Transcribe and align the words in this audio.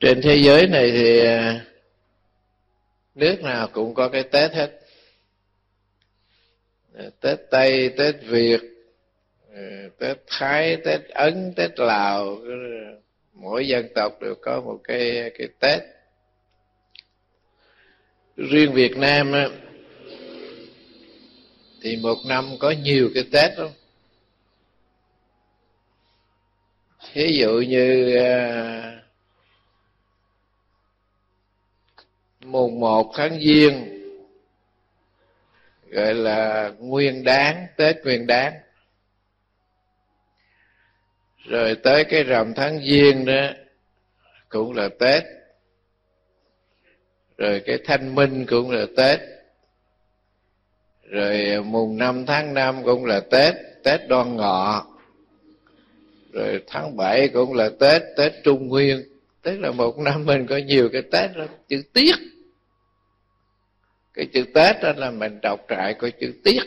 trên 0.00 0.20
thế 0.22 0.36
giới 0.36 0.66
này 0.66 0.90
thì 0.90 1.20
à, 1.20 1.64
nước 3.14 3.42
nào 3.42 3.68
cũng 3.72 3.94
có 3.94 4.08
cái 4.08 4.22
tết 4.22 4.52
hết. 4.52 4.80
À, 6.94 7.04
tết 7.20 7.38
tây 7.50 7.90
tết 7.98 8.14
việt 8.22 8.60
à, 9.54 9.88
tết 9.98 10.16
thái 10.26 10.76
tết 10.84 11.00
ấn 11.08 11.52
tết 11.56 11.70
lào 11.78 12.38
mỗi 13.32 13.68
dân 13.68 13.88
tộc 13.94 14.22
đều 14.22 14.34
có 14.40 14.60
một 14.60 14.80
cái 14.84 15.30
cái 15.38 15.48
tết. 15.60 15.82
Riêng 18.36 18.72
việt 18.72 18.96
nam 18.96 19.32
á, 19.32 19.48
thì 21.82 21.96
một 21.96 22.16
năm 22.26 22.44
có 22.58 22.70
nhiều 22.70 23.10
cái 23.14 23.24
tết 23.32 23.58
lắm. 23.58 23.68
Thí 27.12 27.38
dụ 27.40 27.60
như 27.68 28.16
à, 28.16 28.95
mùng 32.46 32.80
một 32.80 33.12
tháng 33.16 33.40
giêng, 33.40 34.02
gọi 35.90 36.14
là 36.14 36.72
nguyên 36.78 37.24
đáng 37.24 37.66
tết 37.76 37.96
nguyên 38.04 38.26
đáng 38.26 38.52
rồi 41.44 41.76
tới 41.82 42.04
cái 42.04 42.22
rằm 42.24 42.54
tháng 42.54 42.80
giêng 42.84 43.24
đó, 43.24 43.50
cũng 44.48 44.72
là 44.72 44.88
tết. 44.98 45.24
Rồi 47.38 47.62
cái 47.66 47.78
thanh 47.84 48.14
minh 48.14 48.46
cũng 48.46 48.70
là 48.70 48.86
tết. 48.96 49.20
Rồi 51.02 51.62
mùng 51.64 51.98
năm 51.98 52.26
tháng 52.26 52.54
năm 52.54 52.84
cũng 52.84 53.04
là 53.04 53.20
tết 53.30 53.54
tết 53.84 54.00
đoan 54.08 54.36
ngọ. 54.36 54.86
Rồi 56.32 56.62
tháng 56.66 56.96
bảy 56.96 57.28
cũng 57.28 57.54
là 57.54 57.70
tết 57.80 58.02
tết 58.16 58.32
trung 58.44 58.68
nguyên. 58.68 59.02
Tức 59.42 59.60
là 59.60 59.70
một 59.70 59.98
năm 59.98 60.24
mình 60.24 60.46
có 60.46 60.56
nhiều 60.56 60.88
cái 60.92 61.02
tết 61.12 61.36
lắm, 61.36 61.48
chữ 61.68 61.82
tiết 61.92 62.14
cái 64.16 64.26
chữ 64.26 64.44
tết 64.54 64.76
đó 64.82 64.92
là 64.96 65.10
mình 65.10 65.40
đọc 65.42 65.66
trại 65.68 65.94
của 65.94 66.10
chữ 66.20 66.34
tiết. 66.44 66.62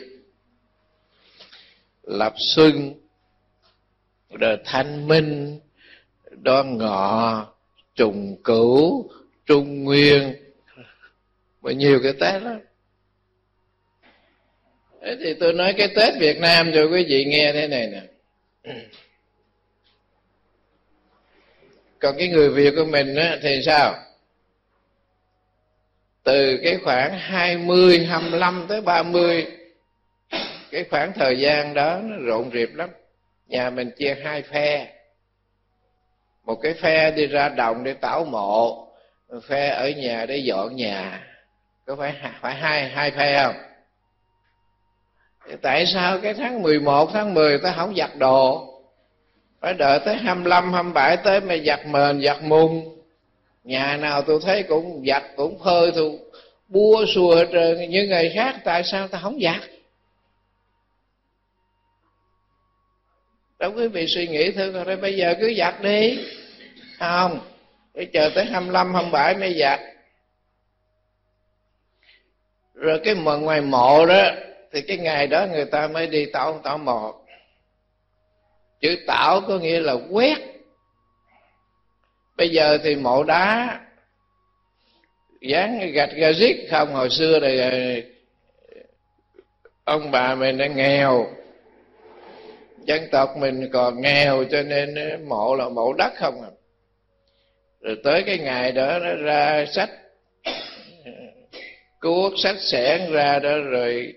Lập 2.02 2.34
xuân 2.38 2.94
rồi 4.30 4.58
thanh 4.64 5.08
minh 5.08 5.60
đoan 6.30 6.78
ngọ 6.78 7.46
trùng 7.94 8.42
cửu 8.44 9.10
trung 9.46 9.84
nguyên. 9.84 10.34
Và 11.60 11.72
nhiều 11.72 12.00
cái 12.02 12.12
tết 12.12 12.42
lắm. 12.42 12.60
Thế 15.02 15.16
thì 15.24 15.34
tôi 15.34 15.52
nói 15.52 15.74
cái 15.78 15.88
tết 15.96 16.14
việt 16.20 16.38
nam 16.38 16.70
cho 16.74 16.84
quý 16.84 17.04
vị 17.08 17.24
nghe 17.24 17.52
thế 17.52 17.68
này 17.68 17.86
nè. 17.86 18.02
Còn 21.98 22.14
cái 22.18 22.28
người 22.28 22.50
việt 22.50 22.72
của 22.76 22.84
mình 22.84 23.14
á, 23.14 23.38
thì 23.42 23.62
sao? 23.66 23.94
Từ 26.30 26.58
cái 26.62 26.78
khoảng 26.84 27.18
20, 27.18 28.06
25 28.06 28.66
tới 28.68 28.80
30 28.80 29.46
cái 30.70 30.84
khoảng 30.90 31.12
thời 31.12 31.38
gian 31.38 31.74
đó 31.74 31.98
nó 32.02 32.16
rộn 32.26 32.50
rịp 32.52 32.70
lắm. 32.74 32.90
Nhà 33.46 33.70
mình 33.70 33.90
chia 33.98 34.14
hai 34.24 34.42
phe. 34.42 34.92
Một 36.44 36.54
cái 36.62 36.74
phe 36.74 37.10
đi 37.10 37.26
ra 37.26 37.48
đồng 37.48 37.84
để 37.84 37.94
tảo 37.94 38.24
mộ 38.24 38.88
phe 39.48 39.68
ở 39.68 39.90
nhà 39.90 40.26
để 40.26 40.36
dọn 40.36 40.76
nhà. 40.76 41.26
Có 41.86 41.96
phải 41.96 42.14
phải 42.40 42.54
hai 42.54 42.88
hai 42.88 43.10
phe 43.10 43.44
không? 43.44 43.54
Tại 45.62 45.86
sao 45.86 46.18
cái 46.18 46.34
tháng 46.34 46.62
11 46.62 47.10
tháng 47.12 47.34
10 47.34 47.58
ta 47.58 47.72
không 47.76 47.94
giặt 47.96 48.10
đồ? 48.16 48.66
Phải 49.60 49.74
đợi 49.74 50.00
tới 50.04 50.16
25 50.16 50.72
27 50.72 51.16
tới 51.16 51.40
mới 51.40 51.64
giặt 51.66 51.86
mền 51.86 52.22
giặt 52.22 52.42
mùng 52.42 52.99
nhà 53.64 53.96
nào 53.96 54.22
tôi 54.22 54.40
thấy 54.42 54.62
cũng 54.62 55.04
giặt 55.06 55.22
cũng 55.36 55.58
phơi 55.64 55.92
tôi 55.94 56.18
bua 56.68 57.04
xùa 57.14 57.34
hết 57.34 57.48
trơn. 57.52 57.90
Những 57.90 58.08
ngày 58.08 58.32
khác 58.34 58.56
tại 58.64 58.84
sao 58.84 59.08
ta 59.08 59.18
không 59.18 59.38
giặt? 59.42 59.60
Đâu 63.58 63.72
quý 63.76 63.88
vị 63.88 64.06
suy 64.06 64.28
nghĩ 64.28 64.52
thử 64.52 64.72
rồi 64.72 64.96
bây 64.96 65.16
giờ 65.16 65.34
cứ 65.40 65.54
giặt 65.58 65.82
đi. 65.82 66.18
Không 66.98 67.40
để 67.94 68.06
chờ 68.12 68.30
tới 68.34 68.44
25, 68.44 68.94
27 68.94 69.34
mới 69.34 69.58
giặt. 69.60 69.80
Rồi 72.74 73.00
cái 73.04 73.14
mà 73.14 73.36
ngoài 73.36 73.60
mộ 73.60 74.06
đó 74.06 74.30
thì 74.72 74.80
cái 74.80 74.96
ngày 74.96 75.26
đó 75.26 75.46
người 75.46 75.64
ta 75.64 75.88
mới 75.88 76.06
đi 76.06 76.26
tạo 76.32 76.60
tạo 76.64 76.78
mộ. 76.78 77.14
Chữ 78.80 78.96
tạo 79.06 79.40
có 79.40 79.58
nghĩa 79.58 79.80
là 79.80 79.96
quét 80.10 80.38
bây 82.40 82.48
giờ 82.48 82.78
thì 82.82 82.96
mộ 82.96 83.24
đá, 83.24 83.80
dán 85.40 85.92
gạch 85.92 86.10
gazit 86.12 86.54
không, 86.70 86.92
hồi 86.92 87.10
xưa 87.10 87.40
thì 87.40 87.58
ờ, 87.58 87.70
ông 89.84 90.10
bà 90.10 90.34
mình 90.34 90.58
đã 90.58 90.66
nghèo, 90.66 91.26
dân 92.84 93.08
tộc 93.12 93.36
mình 93.36 93.70
còn 93.72 94.00
nghèo, 94.00 94.44
cho 94.50 94.62
nên 94.62 94.94
ờ, 94.94 95.18
mộ 95.28 95.54
là 95.54 95.68
mộ 95.68 95.92
đất 95.92 96.12
không 96.16 96.42
à. 96.42 96.50
Rồi 97.80 97.96
tới 98.04 98.22
cái 98.26 98.38
ngày 98.38 98.72
đó, 98.72 98.98
nó 98.98 99.14
ra 99.14 99.64
sách 99.74 99.90
ờ, 101.04 101.12
cuốc 102.00 102.32
sách 102.42 102.56
xẻng 102.58 103.12
ra 103.12 103.38
đó, 103.38 103.58
rồi 103.58 104.14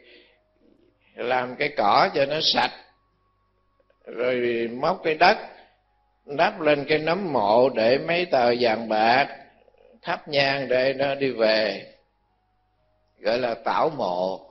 làm 1.16 1.56
cái 1.56 1.70
cỏ 1.78 2.10
cho 2.16 2.26
nó 2.26 2.40
sạch, 2.42 2.74
rồi 4.06 4.70
móc 4.82 5.02
cái 5.04 5.16
đất 5.16 5.38
đắp 6.26 6.62
lên 6.62 6.86
cái 6.86 6.98
nấm 6.98 7.34
mộ 7.34 7.70
để 7.70 7.98
mấy 7.98 8.26
tờ 8.26 8.54
vàng 8.60 8.90
bạc 8.90 9.28
thắp 10.02 10.28
nhang 10.28 10.68
để 10.68 10.94
nó 10.94 11.16
đi 11.16 11.32
về, 11.32 11.86
gọi 13.20 13.40
là 13.40 13.54
tảo 13.54 13.90
mộ. 13.90 14.50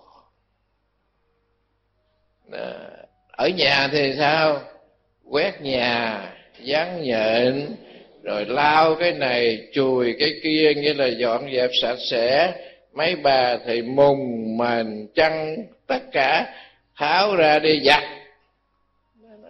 Ở 3.33 3.49
nhà 3.49 3.89
thì 3.93 4.15
sao? 4.19 4.61
Quét 5.31 5.61
nhà, 5.61 6.21
dán 6.59 7.03
nhện, 7.03 7.77
rồi 8.23 8.45
lao 8.45 8.95
cái 8.95 9.13
này, 9.13 9.69
chùi 9.73 10.17
cái 10.19 10.31
kia, 10.43 10.73
nghĩa 10.75 10.95
là 10.95 11.07
dọn 11.07 11.53
dẹp 11.53 11.71
sạch 11.83 11.99
sẽ. 12.11 12.55
Mấy 12.93 13.17
bà 13.17 13.57
thì 13.67 13.83
mùng 13.83 14.57
mền 14.59 15.09
chăn, 15.15 15.57
tất 15.87 16.03
cả 16.13 16.55
tháo 16.97 17.37
ra 17.37 17.59
đi 17.59 17.81
giặt. 17.85 18.03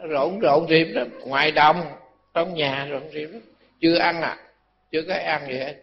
Rộn 0.03 0.39
rộn 0.39 0.67
rịp 0.69 0.85
lắm, 0.85 1.09
ngoài 1.25 1.51
đồng 1.51 1.83
trong 2.35 2.55
nhà 2.55 2.87
rộn 2.91 3.03
rịp 3.13 3.27
lắm. 3.27 3.43
Chưa 3.81 3.99
ăn 3.99 4.23
à? 4.23 4.37
Chưa 4.93 5.03
có 5.09 5.15
ăn 5.15 5.47
gì 5.49 5.55
hết. 5.55 5.75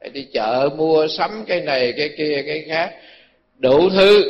Phải 0.00 0.10
đi 0.10 0.26
chợ 0.32 0.68
mua 0.76 1.06
sắm 1.08 1.44
cái 1.46 1.60
này 1.60 1.92
cái 1.96 2.10
kia 2.18 2.42
cái 2.46 2.64
khác. 2.68 2.94
Đủ 3.58 3.90
thứ. 3.90 4.22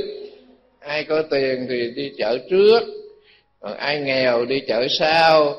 Ai 0.81 1.05
có 1.05 1.23
tiền 1.23 1.67
thì 1.69 1.91
đi 1.97 2.13
chợ 2.19 2.39
trước. 2.51 2.83
Còn 3.61 3.77
ai 3.77 4.01
nghèo 4.01 4.45
đi 4.45 4.61
chợ 4.69 4.87
sau. 4.91 5.55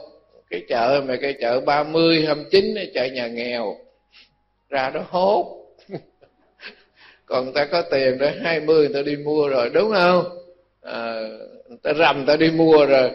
Cái 0.50 0.62
chợ 0.68 1.02
mà 1.08 1.16
cái 1.22 1.34
chợ 1.34 1.60
ba 1.60 1.84
mươi 1.84 2.26
hai 2.28 2.36
chín 2.52 2.76
chợ 2.94 3.06
nhà 3.06 3.28
nghèo. 3.28 3.78
Ra 4.70 4.90
đó 4.90 5.06
hốt. 5.10 5.68
Còn 7.26 7.44
người 7.44 7.54
ta 7.56 7.66
có 7.66 7.82
tiền 7.82 8.18
đó 8.18 8.28
hai 8.44 8.60
mươi 8.60 8.88
người 8.88 8.94
ta 8.94 9.02
đi 9.02 9.16
mua 9.16 9.48
rồi 9.48 9.70
đúng 9.70 9.92
không? 9.92 10.24
À, 10.82 11.14
người 11.68 11.78
ta 11.84 11.94
rầm 11.94 12.26
ta 12.26 12.36
đi 12.36 12.52
mua 12.52 12.86
rồi 12.86 13.12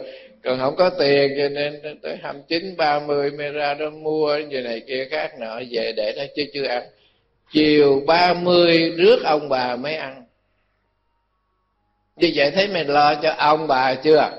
còn 0.46 0.58
không 0.58 0.76
có 0.76 0.90
tiền 0.90 1.34
cho 1.38 1.48
nên 1.48 1.98
tới 2.02 2.16
hai 2.22 2.34
chín 2.48 2.76
ba 2.76 3.00
mươi 3.00 3.30
mới 3.30 3.52
ra 3.52 3.74
đó 3.74 3.90
mua 3.90 4.38
như 4.38 4.62
này 4.62 4.80
kia 4.86 5.08
khác 5.10 5.38
nọ, 5.38 5.60
về 5.70 5.92
để 5.96 6.14
nó 6.16 6.22
chứ 6.36 6.44
chưa 6.54 6.66
ăn. 6.66 6.82
Chiều 7.52 8.02
ba 8.06 8.34
mươi 8.34 8.92
rước 8.96 9.24
ông 9.24 9.48
bà 9.48 9.76
mới 9.76 9.94
ăn. 9.94 10.24
Như 12.16 12.32
vậy 12.34 12.50
thấy 12.50 12.68
mình 12.68 12.86
lo 12.86 13.14
cho 13.14 13.34
ông 13.38 13.66
bà 13.66 13.94
chưa? 13.94 14.30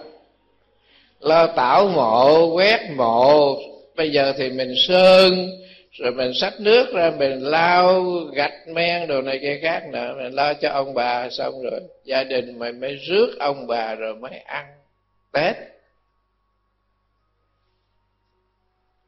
Lo 1.19 1.47
tảo 1.47 1.88
mộ, 1.88 2.51
quét 2.56 2.79
mộ. 2.95 3.57
Bây 3.95 4.12
giờ 4.12 4.34
thì 4.38 4.50
mình 4.50 4.74
sơn, 4.88 5.50
rồi 5.92 6.12
mình 6.12 6.31
xách 6.33 6.59
nước 6.59 6.94
ra, 6.94 7.12
mình 7.18 7.39
lau, 7.42 8.04
gạch 8.33 8.68
men 8.68 9.07
đồ 9.07 9.21
này 9.21 9.39
kia 9.42 9.59
khác 9.62 9.83
nữa 9.92 10.15
mình 10.18 10.33
lo 10.33 10.54
cho 10.54 10.69
ông 10.69 10.94
bà 10.94 11.30
xong 11.30 11.62
rồi, 11.63 11.81
gia 12.04 12.24
đình 12.24 12.59
mình 12.59 12.80
mới 12.80 12.95
rước 12.95 13.36
ông 13.39 13.68
bà 13.68 13.95
rồi 13.95 14.15
mới 14.15 14.31
ăn 14.45 14.65
tết. 15.31 15.76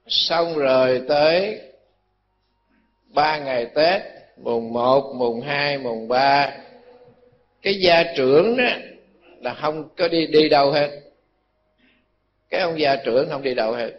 Xong 0.10 0.58
rồi 0.58 1.02
tới 1.08 1.62
ba 3.14 3.38
ngày 3.38 3.66
tết, 3.76 4.02
mùng 4.38 4.74
một, 4.74 5.14
mùng 5.16 5.42
hai, 5.42 5.78
mùng 5.78 6.08
ba, 6.08 6.52
cái 7.62 7.74
gia 7.74 8.04
trưởng 8.04 8.58
đó 8.58 8.70
là 9.42 9.54
không 9.54 9.90
có 9.98 10.08
đi 10.08 10.28
đi 10.28 10.50
đâu 10.50 10.72
hết. 10.72 10.90
Cái 12.50 12.62
ông 12.62 12.80
gia 12.80 12.96
trưởng 12.96 13.30
không 13.30 13.44
đi 13.44 13.54
đâu 13.54 13.72
hết. 13.72 13.92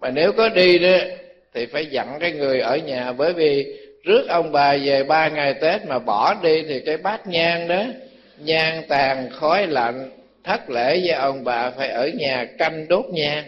Mà 0.00 0.10
nếu 0.10 0.32
có 0.32 0.48
đi 0.48 0.78
đó, 0.78 0.96
thì 1.54 1.66
phải 1.66 1.86
dặn 1.86 2.18
cái 2.20 2.32
người 2.32 2.60
ở 2.60 2.76
nhà, 2.76 3.12
bởi 3.12 3.32
vì 3.32 3.80
rước 4.04 4.26
ông 4.28 4.52
bà 4.52 4.76
về 4.76 5.04
ba 5.04 5.28
ngày 5.28 5.54
tết 5.54 5.84
mà 5.86 5.98
bỏ 5.98 6.34
đi 6.42 6.62
thì 6.68 6.80
cái 6.80 6.96
bát 6.96 7.26
nhang 7.26 7.68
đó, 7.68 7.84
nhang 8.38 8.82
tàn, 8.88 9.30
khói 9.30 9.66
lạnh, 9.66 10.10
thất 10.44 10.70
lễ 10.70 11.00
với 11.00 11.12
ông 11.12 11.44
bà 11.44 11.70
phải 11.70 11.88
ở 11.88 12.08
nhà 12.08 12.46
canh 12.58 12.88
đốt 12.88 13.04
nhang 13.12 13.44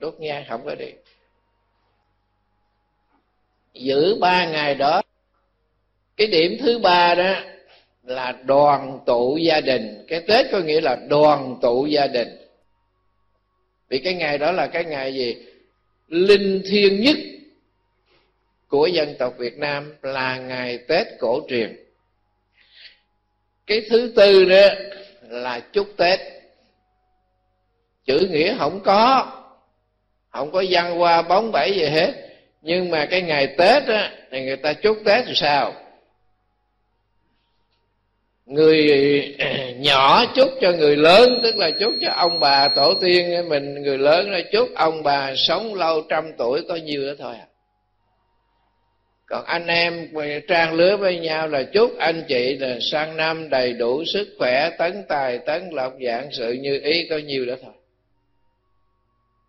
đốt 0.00 0.14
nhang 0.18 0.44
không 0.48 0.64
có 0.64 0.74
đi 0.74 0.92
giữ 3.74 4.18
ba 4.20 4.46
ngày 4.46 4.74
đó, 4.74 5.02
cái 6.16 6.26
điểm 6.26 6.56
thứ 6.60 6.78
ba 6.78 7.14
đó 7.14 7.34
là 8.02 8.32
đoàn 8.32 8.98
tụ 9.06 9.36
gia 9.36 9.60
đình. 9.60 10.04
Cái 10.08 10.20
tết 10.28 10.46
có 10.52 10.58
nghĩa 10.58 10.80
là 10.80 10.96
đoàn 11.08 11.58
tụ 11.62 11.86
gia 11.86 12.06
đình. 12.06 12.28
Vì 13.88 13.98
cái 13.98 14.14
ngày 14.14 14.38
đó 14.38 14.52
là 14.52 14.66
cái 14.66 14.84
ngày 14.84 15.14
gì? 15.14 15.36
Linh 16.08 16.62
thiêng 16.70 17.00
nhất 17.00 17.16
của 18.68 18.86
dân 18.86 19.14
tộc 19.18 19.34
việt 19.38 19.58
nam 19.58 19.94
là 20.02 20.36
ngày 20.36 20.78
tết 20.78 21.06
cổ 21.18 21.40
truyền. 21.48 21.84
Cái 23.66 23.86
thứ 23.90 24.12
tư 24.16 24.44
đó 24.44 24.66
là 25.22 25.60
chúc 25.72 25.88
tết. 25.96 26.20
Chữ 28.04 28.28
nghĩa 28.30 28.56
không 28.58 28.80
có 28.84 29.36
không 30.30 30.50
có 30.50 30.64
văn 30.70 30.98
hoa 30.98 31.22
bóng 31.22 31.52
bẩy 31.52 31.72
gì 31.72 31.84
hết. 31.84 32.12
Nhưng 32.62 32.90
mà 32.90 33.06
cái 33.06 33.22
ngày 33.22 33.46
tết 33.46 33.86
á, 33.86 34.12
thì 34.30 34.44
người 34.44 34.56
ta 34.56 34.72
chúc 34.72 34.96
tết 35.04 35.24
thì 35.26 35.32
sao? 35.34 35.74
Người 38.46 38.86
nhỏ 39.76 40.24
chúc 40.34 40.48
cho 40.60 40.72
người 40.72 40.96
lớn, 40.96 41.40
tức 41.42 41.56
là 41.56 41.70
chúc 41.70 41.94
cho 42.00 42.10
ông 42.10 42.40
bà 42.40 42.68
tổ 42.68 42.94
tiên 42.94 43.48
mình 43.48 43.82
người 43.82 43.98
lớn 43.98 44.30
là 44.30 44.40
chúc 44.52 44.68
ông 44.74 45.02
bà 45.02 45.34
sống 45.36 45.74
lâu 45.74 46.02
trăm 46.08 46.32
tuổi, 46.38 46.62
có 46.68 46.76
nhiêu 46.76 47.06
đó 47.06 47.12
thôi 47.18 47.34
à. 47.40 47.46
Còn 49.26 49.44
anh 49.44 49.66
em 49.66 50.08
trang 50.48 50.74
lứa 50.74 50.96
với 50.96 51.18
nhau 51.18 51.48
là 51.48 51.62
chúc 51.62 51.98
anh 51.98 52.24
chị 52.28 52.56
là 52.56 52.78
sang 52.80 53.16
năm 53.16 53.50
đầy 53.50 53.72
đủ 53.72 54.04
sức 54.04 54.28
khỏe, 54.38 54.70
tấn 54.78 55.04
tài, 55.08 55.38
tấn 55.38 55.70
lộc 55.72 55.92
dạng 56.06 56.28
sự 56.32 56.52
như 56.52 56.80
ý, 56.82 57.06
có 57.10 57.18
nhiêu 57.18 57.46
đó 57.46 57.54
thôi 57.62 57.69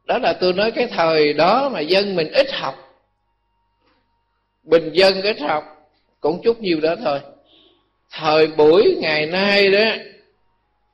đó 0.06 0.18
là 0.18 0.34
tôi 0.34 0.54
nói 0.54 0.72
cái 0.72 0.88
thời 0.88 1.34
đó 1.34 1.70
mà 1.70 1.80
dân 1.80 2.16
mình 2.16 2.32
ít 2.32 2.52
học. 2.52 2.76
Bình 4.64 4.90
dân 4.94 5.22
ít 5.22 5.40
học, 5.40 5.64
cũng 6.20 6.42
chút 6.44 6.60
nhiều 6.60 6.80
đó 6.82 6.96
thôi. 7.04 7.20
Thời 8.12 8.48
buổi 8.48 8.98
ngày 9.02 9.26
nay 9.26 9.72
đó, 9.72 9.86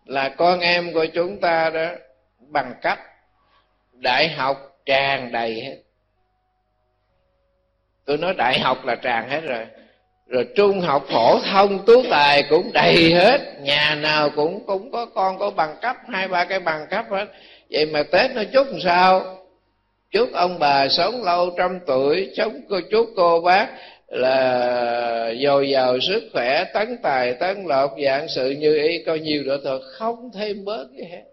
là 0.05 0.29
con 0.29 0.59
em 0.59 0.93
của 0.93 1.05
chúng 1.05 1.39
ta 1.39 1.69
đó, 1.69 1.87
bằng 2.39 2.73
cấp, 2.81 2.99
đại 3.93 4.29
học 4.29 4.57
tràn 4.85 5.31
đầy 5.31 5.61
hết. 5.61 5.77
Tôi 8.05 8.17
nói 8.17 8.33
đại 8.33 8.59
học 8.59 8.85
là 8.85 8.95
tràn 8.95 9.29
hết 9.29 9.41
rồi. 9.41 9.65
Rồi 10.27 10.47
trung 10.55 10.81
học 10.81 11.05
phổ 11.09 11.39
thông, 11.39 11.85
tú 11.85 12.03
tài 12.09 12.43
cũng 12.49 12.73
đầy 12.73 13.13
hết. 13.13 13.41
Nhà 13.61 13.95
nào 13.95 14.29
cũng 14.29 14.65
cũng 14.67 14.91
có 14.91 15.05
con 15.05 15.39
có 15.39 15.49
bằng 15.49 15.75
cấp, 15.81 15.97
hai 16.07 16.27
ba 16.27 16.45
cái 16.45 16.59
bằng 16.59 16.87
cấp 16.89 17.05
hết 17.09 17.25
vậy 17.69 17.85
mà 17.85 18.03
tết 18.03 18.31
nó 18.31 18.43
chúc 18.53 18.67
làm 18.67 18.79
sao? 18.79 19.37
Chúc 20.11 20.29
ông 20.33 20.59
bà 20.59 20.87
sống 20.87 21.23
lâu 21.23 21.49
trăm 21.57 21.79
tuổi, 21.87 22.29
sống 22.37 22.61
cô 22.69 22.79
chúc 22.91 23.09
cô 23.15 23.41
bác 23.41 23.67
là 24.07 25.33
dồi 25.43 25.69
dào 25.69 25.99
sức 25.99 26.23
khỏe, 26.33 26.63
tấn 26.73 26.97
tài, 27.03 27.33
tấn 27.33 27.63
lộc 27.65 27.91
dạng 28.05 28.27
sự 28.35 28.49
như 28.49 28.77
ý, 28.77 29.03
coi 29.05 29.19
nhiều 29.19 29.43
nữa 29.43 29.59
thôi. 29.63 29.81
Không 29.91 30.29
thêm 30.33 30.65
bớt 30.65 30.87
gì 30.97 31.03
hết. 31.11 31.23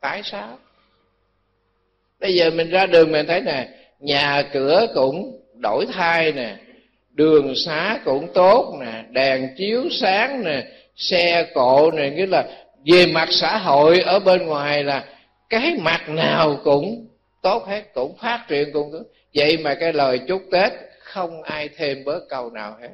Tại 0.00 0.20
sao? 0.24 0.58
Bây 2.20 2.34
giờ 2.34 2.50
mình 2.50 2.70
ra 2.70 2.86
đường 2.86 3.12
mình 3.12 3.26
thấy 3.26 3.40
nè, 3.40 3.68
nhà 4.00 4.42
cửa 4.52 4.86
cũng 4.94 5.40
đổi 5.54 5.86
thay 5.92 6.32
nè, 6.32 6.56
đường 7.10 7.54
xá 7.56 8.00
cũng 8.04 8.28
tốt 8.34 8.74
nè, 8.80 9.04
đèn 9.10 9.48
chiếu 9.56 9.82
sáng 9.90 10.44
nè, 10.44 10.64
xe 10.96 11.46
cộ 11.54 11.90
nè, 11.90 12.10
nghĩa 12.10 12.26
là 12.26 12.44
về 12.86 13.06
mặt 13.06 13.28
xã 13.30 13.58
hội 13.58 14.00
ở 14.00 14.18
bên 14.18 14.46
ngoài 14.46 14.84
là 14.84 15.04
cái 15.52 15.76
mặt 15.80 16.08
nào 16.08 16.60
cũng 16.64 17.06
tốt 17.42 17.66
hết, 17.66 17.82
cũng 17.94 18.16
phát 18.16 18.44
triển, 18.48 18.72
cũng 18.72 18.92
tốt. 18.92 19.02
Vậy 19.34 19.58
mà 19.58 19.74
cái 19.74 19.92
lời 19.92 20.20
chúc 20.28 20.42
tết 20.52 20.72
không 20.98 21.42
ai 21.42 21.68
thêm 21.76 22.04
bớt 22.04 22.28
câu 22.28 22.50
nào 22.50 22.76
hết. 22.80 22.88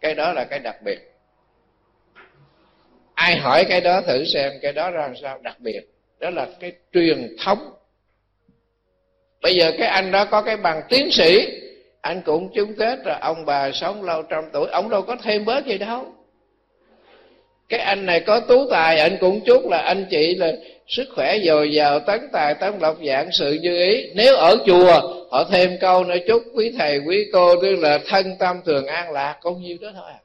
Cái 0.00 0.14
đó 0.14 0.32
là 0.32 0.44
cái 0.44 0.58
đặc 0.58 0.76
biệt. 0.84 0.98
Ai 3.14 3.36
hỏi 3.36 3.64
cái 3.68 3.80
đó 3.80 4.00
thử 4.00 4.24
xem, 4.24 4.52
cái 4.62 4.72
đó 4.72 4.90
ra 4.90 5.00
làm 5.00 5.16
sao 5.22 5.38
đặc 5.42 5.56
biệt. 5.60 5.80
Đó 6.20 6.30
là 6.30 6.46
cái 6.60 6.72
truyền 6.92 7.36
thống. 7.44 7.72
Bây 9.42 9.54
giờ 9.54 9.72
cái 9.78 9.88
anh 9.88 10.10
đó 10.10 10.24
có 10.24 10.42
cái 10.42 10.56
bằng 10.56 10.82
tiến 10.88 11.10
sĩ, 11.10 11.48
anh 12.00 12.22
cũng 12.22 12.52
chúc 12.54 12.68
tết 12.78 12.98
rồi, 13.04 13.16
ông 13.20 13.44
bà 13.44 13.70
sống 13.72 14.02
lâu 14.02 14.22
trăm 14.22 14.44
tuổi, 14.52 14.68
ông 14.70 14.90
đâu 14.90 15.02
có 15.02 15.16
thêm 15.22 15.44
bớt 15.44 15.66
gì 15.66 15.78
đâu. 15.78 16.14
Cái 17.68 17.80
anh 17.80 18.06
này 18.06 18.20
có 18.20 18.40
tú 18.40 18.70
tài, 18.70 18.98
anh 18.98 19.16
cũng 19.20 19.40
chúc 19.46 19.68
là 19.68 19.78
anh 19.78 20.06
chị 20.10 20.34
là 20.34 20.52
sức 20.90 21.08
khỏe 21.14 21.38
dồi 21.38 21.72
dào, 21.72 22.00
tấn 22.00 22.20
tài, 22.32 22.54
tấn 22.54 22.78
lộc, 22.80 22.96
dạng 23.06 23.28
sự 23.32 23.58
như 23.62 23.78
ý. 23.78 24.10
Nếu 24.14 24.36
ở 24.36 24.56
chùa, 24.66 25.24
họ 25.30 25.44
thêm 25.50 25.78
câu 25.80 26.04
nữa, 26.04 26.16
chúc 26.28 26.42
quý 26.54 26.72
thầy, 26.78 26.98
quý 26.98 27.26
cô, 27.32 27.56
tức 27.62 27.76
là 27.76 27.98
thân 28.06 28.36
tâm 28.38 28.60
thường 28.66 28.86
an 28.86 29.12
lạc. 29.12 29.36
Con 29.40 29.62
nhiêu 29.62 29.76
đó 29.80 29.88
thôi 29.94 30.04
à. 30.08 30.18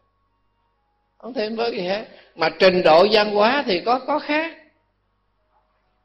Không 1.18 1.34
thêm 1.34 1.56
với 1.56 1.72
gì 1.72 1.80
hết. 1.80 2.04
Mà 2.36 2.50
trình 2.50 2.84
độ 2.84 3.08
văn 3.12 3.32
hóa 3.32 3.64
thì 3.68 3.80
có 3.80 4.00
có 4.00 4.20
khác. 4.20 4.52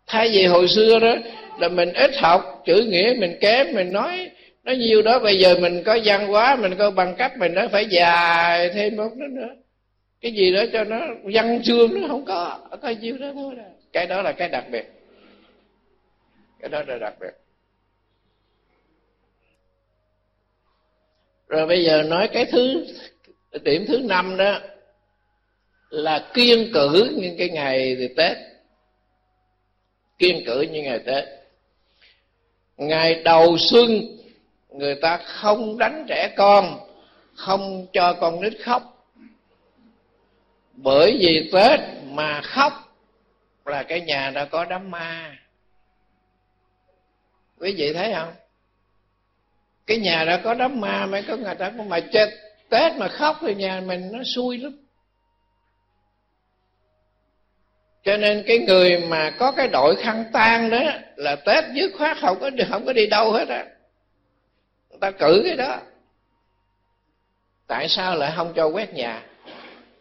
Thay 0.07 0.29
vì 0.29 0.47
hồi 0.47 0.69
xưa 0.69 0.99
đó, 0.99 1.15
là 1.59 1.69
mình 1.69 1.93
ít 1.93 2.11
học 2.17 2.63
chữ 2.67 2.85
nghĩa, 2.89 3.15
mình 3.19 3.39
kém, 3.41 3.67
mình 3.75 3.93
nói 3.93 4.31
nó 4.65 4.73
nhiều 4.73 5.03
đó. 5.03 5.19
Bây 5.19 5.39
giờ 5.39 5.55
mình 5.61 5.83
có 5.83 5.99
văn 6.05 6.27
hóa, 6.27 6.56
mình 6.56 6.75
có 6.79 6.91
bằng 6.91 7.17
cấp, 7.17 7.33
mình 7.39 7.55
nó 7.55 7.69
phải 7.73 7.87
dài 7.87 8.71
thêm 8.75 8.97
một 8.97 9.11
nữa 9.17 9.27
nữa. 9.31 9.55
Cái 10.21 10.33
gì 10.33 10.53
đó 10.53 10.63
cho 10.73 10.85
nó 10.85 11.01
văn 11.33 11.63
chương 11.63 12.01
nó 12.01 12.09
không 12.09 12.25
có 12.25 12.59
có 12.83 12.89
nhiêu 12.89 13.19
đó 13.19 13.27
thôi 13.35 13.55
rồi 13.56 13.67
cái 13.93 14.07
đó 14.07 14.23
là 14.23 14.33
cái 14.33 14.49
đặc 14.49 14.65
biệt. 14.71 14.85
Cái 16.61 16.69
đó 16.69 16.83
là 16.87 16.99
đặc 16.99 17.15
biệt. 17.21 17.31
Rồi 21.49 21.67
bây 21.67 21.85
giờ 21.85 22.03
nói 22.03 22.29
cái 22.33 22.45
thứ 22.45 22.87
điểm 23.63 23.85
thứ 23.89 23.99
năm 23.99 24.37
đó 24.37 24.59
là 25.91 26.31
kiên 26.35 26.71
cử 26.75 27.17
những 27.17 27.37
cái 27.39 27.51
ngày 27.51 27.97
thì 27.99 28.09
tết. 28.17 28.37
Kiên 30.19 30.43
cử 30.47 30.61
như 30.61 30.83
ngày 30.83 30.99
tết. 31.07 31.25
Ngày 32.77 33.23
đầu 33.23 33.59
xuân, 33.59 33.91
người 34.69 34.95
ta 34.95 35.17
không 35.17 35.79
đánh 35.79 36.05
trẻ 36.09 36.35
con, 36.37 36.81
không 37.35 37.87
cho 37.93 38.15
con 38.21 38.41
nít 38.41 38.53
khóc. 38.63 39.07
Bởi 40.73 41.17
vì 41.21 41.51
tết 41.53 41.81
mà 42.05 42.41
khóc 42.41 42.90
là 43.67 43.83
cái 43.83 44.01
nhà 44.01 44.31
đã 44.31 44.45
có 44.45 44.65
đám 44.65 44.91
ma. 44.91 45.37
Quý 47.59 47.75
vị 47.77 47.93
thấy 47.93 48.12
không? 48.15 48.35
Cái 49.87 49.99
nhà 49.99 50.25
đã 50.25 50.41
có 50.44 50.55
đám 50.55 50.81
ma 50.81 51.06
mới 51.06 51.23
có 51.29 51.37
người 51.37 51.55
ta 51.55 51.73
có 51.79 51.82
mà 51.84 52.01
chết. 52.13 52.31
Tết 52.69 52.93
mà 52.96 53.08
khóc 53.08 53.37
thì 53.41 53.55
nhà 53.55 53.81
mình 53.81 54.08
nó 54.13 54.19
xui 54.25 54.58
lắm. 54.58 54.73
Cho 58.05 58.17
nên 58.17 58.44
cái 58.46 58.58
người 58.58 58.99
mà 58.99 59.31
có 59.39 59.53
cái 59.53 59.69
đội 59.69 59.96
khăn 59.96 60.25
tang 60.32 60.70
đó 60.70 60.81
là 61.17 61.37
tết 61.37 61.65
dứt 61.75 61.93
khoát 61.99 62.17
không 62.20 62.41
có 62.41 62.51
không 62.70 62.87
có 62.87 62.93
đi 62.93 63.06
đâu 63.06 63.32
hết 63.32 63.49
á. 63.49 63.67
Người 64.91 64.99
ta 65.01 65.11
cử 65.11 65.43
cái 65.44 65.56
đó. 65.56 65.81
Tại 67.67 67.89
sao 67.89 68.17
lại 68.17 68.32
không 68.37 68.53
cho 68.56 68.67
quét 68.67 68.94
nhà? 68.94 69.23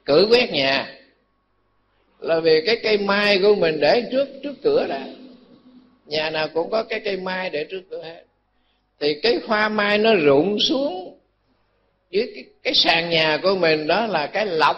Cử 0.06 0.28
quét 0.32 0.52
nhà 0.52 0.99
là 2.20 2.40
vì 2.40 2.62
cái 2.66 2.78
cây 2.84 2.98
mai 2.98 3.40
của 3.42 3.56
mình 3.56 3.80
để 3.80 4.04
trước 4.12 4.28
trước 4.44 4.54
cửa 4.64 4.86
đã 4.90 5.08
nhà 6.06 6.30
nào 6.30 6.48
cũng 6.54 6.70
có 6.70 6.84
cái 6.84 7.00
cây 7.00 7.18
mai 7.18 7.50
để 7.50 7.64
trước 7.64 7.82
cửa 7.90 8.02
hết. 8.04 8.24
Thì 9.00 9.20
cái 9.22 9.40
hoa 9.46 9.70
mai 9.70 9.98
nó 9.98 10.16
rụng 10.16 10.60
xuống 10.60 11.18
dưới 12.12 12.32
cái, 12.36 12.44
cái 12.64 12.74
sàn 12.74 13.10
nhà 13.10 13.40
của 13.44 13.56
mình 13.56 13.88
đó 13.88 14.08
là 14.08 14.28
cái 14.28 14.46
lọc. 14.46 14.76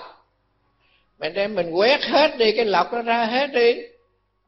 Mình 1.20 1.34
đem 1.34 1.56
mình 1.56 1.72
quét 1.72 2.02
hết 2.02 2.38
đi 2.38 2.52
cái 2.52 2.66
lọc 2.66 2.94
nó 2.94 3.02
ra 3.02 3.26
hết 3.26 3.54
đi. 3.54 3.76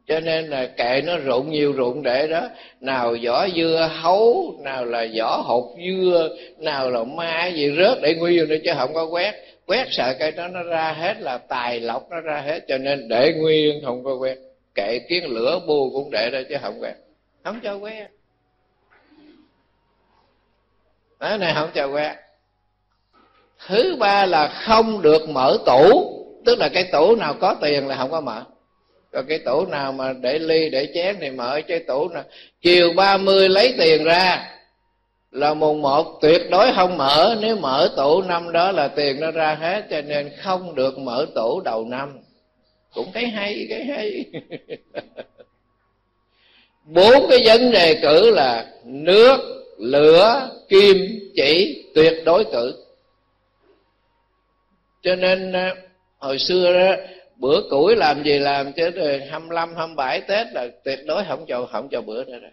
Cho 0.08 0.20
nên 0.20 0.50
là 0.50 0.66
kệ 0.66 1.02
nó 1.06 1.18
rụng 1.18 1.52
nhiều 1.52 1.72
rụng 1.72 2.04
để 2.04 2.28
đó. 2.28 2.50
Nào 2.82 3.16
vỏ 3.24 3.48
dưa 3.56 3.90
hấu 3.94 4.56
nào 4.64 4.86
là 4.86 5.08
vỏ 5.18 5.38
hột 5.38 5.76
dưa 5.86 6.30
nào 6.58 6.92
là 6.92 7.04
mai 7.04 7.54
gì 7.54 7.72
rớt 7.78 7.98
để 8.02 8.16
nguyên 8.16 8.50
nữa 8.50 8.56
chứ 8.64 8.72
không 8.78 8.94
có 8.94 9.06
quét 9.06 9.34
quét 9.68 9.88
sợ 9.92 10.16
cây 10.20 10.32
đó 10.32 10.48
nó 10.48 10.64
ra 10.64 10.94
hết 10.98 11.22
là 11.22 11.38
tài 11.38 11.80
lộc 11.80 12.10
nó 12.10 12.22
ra 12.22 12.42
hết, 12.46 12.60
cho 12.68 12.78
nên 12.78 13.08
để 13.08 13.34
nguyên 13.34 13.82
không 13.86 14.04
có 14.04 14.16
quét. 14.16 14.38
Kệ 14.76 15.00
kiến 15.10 15.24
lửa 15.28 15.60
bu 15.68 15.92
cũng 15.94 16.12
để 16.12 16.30
đó 16.30 16.40
chứ 16.50 16.56
không 16.62 16.82
quét. 16.82 16.96
Không 17.44 17.60
cho 17.64 17.76
quét. 17.76 18.08
Cái 21.20 21.38
này 21.38 21.54
không 21.56 21.70
cho 21.74 21.88
quét. 21.88 22.16
Thứ 23.68 23.96
ba 24.00 24.26
là 24.26 24.48
không 24.48 25.02
được 25.02 25.30
mở 25.30 25.58
tủ, 25.66 26.14
tức 26.46 26.60
là 26.60 26.70
cái 26.70 26.84
tủ 26.92 27.16
nào 27.16 27.36
có 27.40 27.56
tiền 27.62 27.88
là 27.88 27.96
không 27.96 28.12
có 28.12 28.22
mở. 28.22 28.44
Còn 29.12 29.26
cái 29.28 29.40
tủ 29.40 29.66
nào 29.66 29.92
mà 29.92 30.14
để 30.22 30.40
ly, 30.40 30.70
để 30.70 30.88
chén 30.94 31.18
thì 31.22 31.30
mở 31.30 31.62
cái 31.68 31.80
tủ 31.80 32.10
nào 32.10 32.24
chiều 32.62 32.94
30 32.96 33.50
lấy 33.50 33.74
tiền 33.78 34.04
ra 34.04 34.50
là 35.34 35.54
mùng 35.54 35.82
một 35.82 36.22
tuyệt 36.22 36.42
đối 36.52 36.74
không 36.76 36.98
mở. 36.98 37.36
Nếu 37.42 37.56
mở 37.56 37.90
tủ 37.98 38.22
năm 38.22 38.52
đó 38.52 38.72
là 38.72 38.88
tiền 38.88 39.20
nó 39.20 39.32
ra 39.32 39.56
hết 39.56 39.86
cho 39.90 40.02
nên 40.02 40.32
không 40.38 40.76
được 40.76 40.98
mở 41.00 41.26
tủ 41.36 41.62
đầu 41.62 41.86
năm. 41.86 42.20
Cũng 42.94 43.12
thấy 43.14 43.28
hay 43.28 43.66
cái 43.70 43.86
hay. 43.86 44.26
Bốn 46.86 47.30
cái 47.30 47.40
vấn 47.46 47.72
đề 47.72 48.00
cử 48.02 48.32
là 48.32 48.66
nước 48.86 49.38
lửa 49.78 50.50
kim 50.70 50.98
chỉ 51.36 51.84
tuyệt 51.96 52.14
đối 52.26 52.46
cử. 52.52 52.84
Cho 55.02 55.16
nên 55.16 55.52
ờ, 55.52 55.76
hồi 56.18 56.40
xưa 56.40 56.74
đó 56.74 56.96
bữa 57.36 57.62
củi 57.70 57.96
làm 57.96 58.24
gì 58.24 58.40
làm 58.40 58.74
chứ 58.74 58.90
rồi 58.90 59.22
25, 59.30 59.76
27 59.76 60.22
Tết 60.22 60.48
là 60.54 60.68
tuyệt 60.84 61.00
đối 61.06 61.24
không 61.28 61.46
cho 61.48 61.68
không 61.72 61.90
cho 61.92 62.02
bữa 62.02 62.24
nữa 62.24 62.40
rồi 62.42 62.52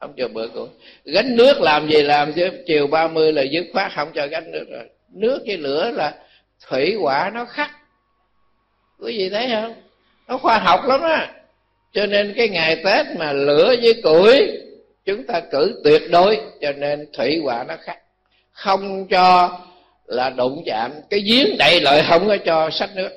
không 0.00 0.14
cho 0.16 0.28
bữa 0.28 0.48
củi 0.48 0.68
gánh 1.04 1.36
nước 1.36 1.60
làm 1.60 1.90
gì 1.90 2.02
làm 2.02 2.32
chứ? 2.32 2.50
Chiều 2.66 2.86
30 2.86 3.32
là 3.32 3.42
dứt 3.42 3.66
khoát 3.72 3.92
không 3.94 4.12
cho 4.14 4.26
gánh 4.26 4.52
nước 4.52 4.64
rồi. 4.70 4.84
Nước 5.08 5.42
với 5.46 5.56
lửa 5.56 5.90
là 5.90 6.14
thủy 6.68 6.96
quả 7.00 7.30
nó 7.34 7.44
khắc. 7.44 7.70
Quý 8.98 9.18
vị 9.18 9.30
thấy 9.30 9.48
không? 9.52 9.74
Nó 10.28 10.38
khoa 10.38 10.58
học 10.58 10.80
lắm 10.88 11.00
á. 11.00 11.32
Cho 11.92 12.06
nên 12.06 12.34
cái 12.36 12.48
ngày 12.48 12.76
tết 12.84 13.06
mà 13.18 13.32
lửa 13.32 13.74
với 13.82 14.02
củi, 14.02 14.48
chúng 15.04 15.26
ta 15.26 15.40
cử 15.40 15.80
tuyệt 15.84 16.02
đối, 16.10 16.40
cho 16.60 16.72
nên 16.72 17.06
thủy 17.12 17.40
quả 17.44 17.64
nó 17.68 17.76
khắc. 17.80 17.98
Không 18.52 19.06
cho 19.08 19.58
là 20.06 20.30
đụng 20.30 20.62
chạm. 20.66 20.92
Cái 21.10 21.20
giếng 21.20 21.58
đầy 21.58 21.80
lợi 21.80 22.02
không 22.08 22.28
có 22.28 22.36
cho 22.36 22.70
sách 22.70 22.90
nước. 22.94 23.10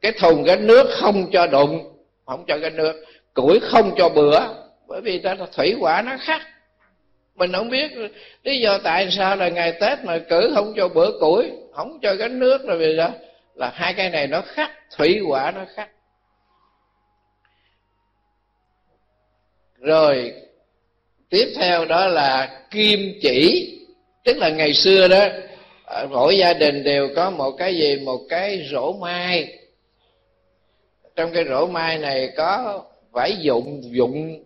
Cái 0.00 0.12
thùng 0.12 0.44
cái 0.44 0.56
nước 0.56 0.90
không 0.90 1.30
cho 1.32 1.46
đụng, 1.46 1.92
không 2.26 2.44
cho 2.48 2.58
cái 2.58 2.70
nước. 2.70 3.04
Củi 3.34 3.60
không 3.60 3.94
cho 3.96 4.08
bữa 4.08 4.40
bởi 4.88 5.00
vì 5.00 5.18
ta 5.18 5.36
thủy 5.52 5.74
quả 5.80 6.02
nó 6.02 6.16
khác. 6.20 6.40
Mình 7.34 7.52
không 7.52 7.70
biết 7.70 7.90
lý 8.42 8.60
do 8.60 8.78
tại 8.78 9.10
sao 9.10 9.36
là 9.36 9.48
ngày 9.48 9.72
tết 9.80 9.98
mà 10.04 10.18
cử 10.18 10.50
không 10.54 10.74
cho 10.76 10.88
bữa 10.88 11.10
củi, 11.20 11.50
không 11.72 11.98
cho 12.02 12.14
gánh 12.14 12.38
nước 12.38 12.66
rồi 12.66 12.78
vì 12.78 12.96
đó, 12.96 13.10
là 13.54 13.70
hai 13.74 13.94
cái 13.94 14.10
này 14.10 14.26
nó 14.26 14.42
khác, 14.46 14.70
thủy 14.96 15.20
quả 15.28 15.50
nó 15.50 15.64
khác. 15.74 15.90
Rồi, 19.78 20.32
tiếp 21.30 21.52
theo 21.56 21.84
đó 21.84 22.06
là 22.06 22.60
kim 22.70 23.00
chỉ, 23.22 23.74
tức 24.24 24.36
là 24.36 24.48
ngày 24.48 24.74
xưa 24.74 25.08
đó 25.08 25.26
à, 25.84 26.04
mỗi 26.10 26.38
gia 26.38 26.52
đình 26.52 26.84
đều 26.84 27.08
có 27.16 27.30
một 27.30 27.50
cái 27.50 27.76
gì, 27.76 27.96
một 27.96 28.20
cái 28.28 28.68
rổ 28.70 28.92
mai. 28.92 29.58
Trong 31.16 31.32
cái 31.32 31.44
rổ 31.48 31.66
mai 31.66 31.98
này 31.98 32.32
có 32.36 32.82
vải 33.10 33.36
dụng 33.36 33.82
dụng 33.94 34.44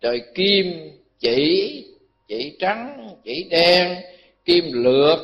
trời 0.00 0.22
kim, 0.34 0.90
chỉ 1.18 1.82
chỉ 2.28 2.56
trắng, 2.58 3.10
chỉ 3.24 3.46
đen, 3.50 3.96
kim 4.44 4.64
lược, 4.72 5.18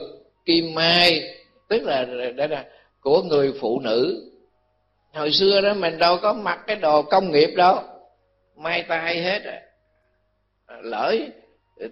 kim 0.46 0.74
mai, 0.74 1.34
tức 1.68 1.82
là 1.82 2.04
đây 2.36 2.48
là 2.48 2.64
của 3.00 3.22
người 3.22 3.52
phụ 3.60 3.80
nữ 3.80 4.28
hồi 5.12 5.32
xưa 5.32 5.60
đó 5.60 5.74
mình 5.74 5.98
đâu 5.98 6.16
có 6.22 6.32
mặc 6.32 6.58
cái 6.66 6.76
đồ 6.76 7.02
công 7.02 7.32
nghiệp 7.32 7.50
đâu 7.56 7.78
mai 8.56 8.84
tay 8.88 9.22
hết 9.22 9.42
à. 9.44 9.60
lỡ 10.82 11.16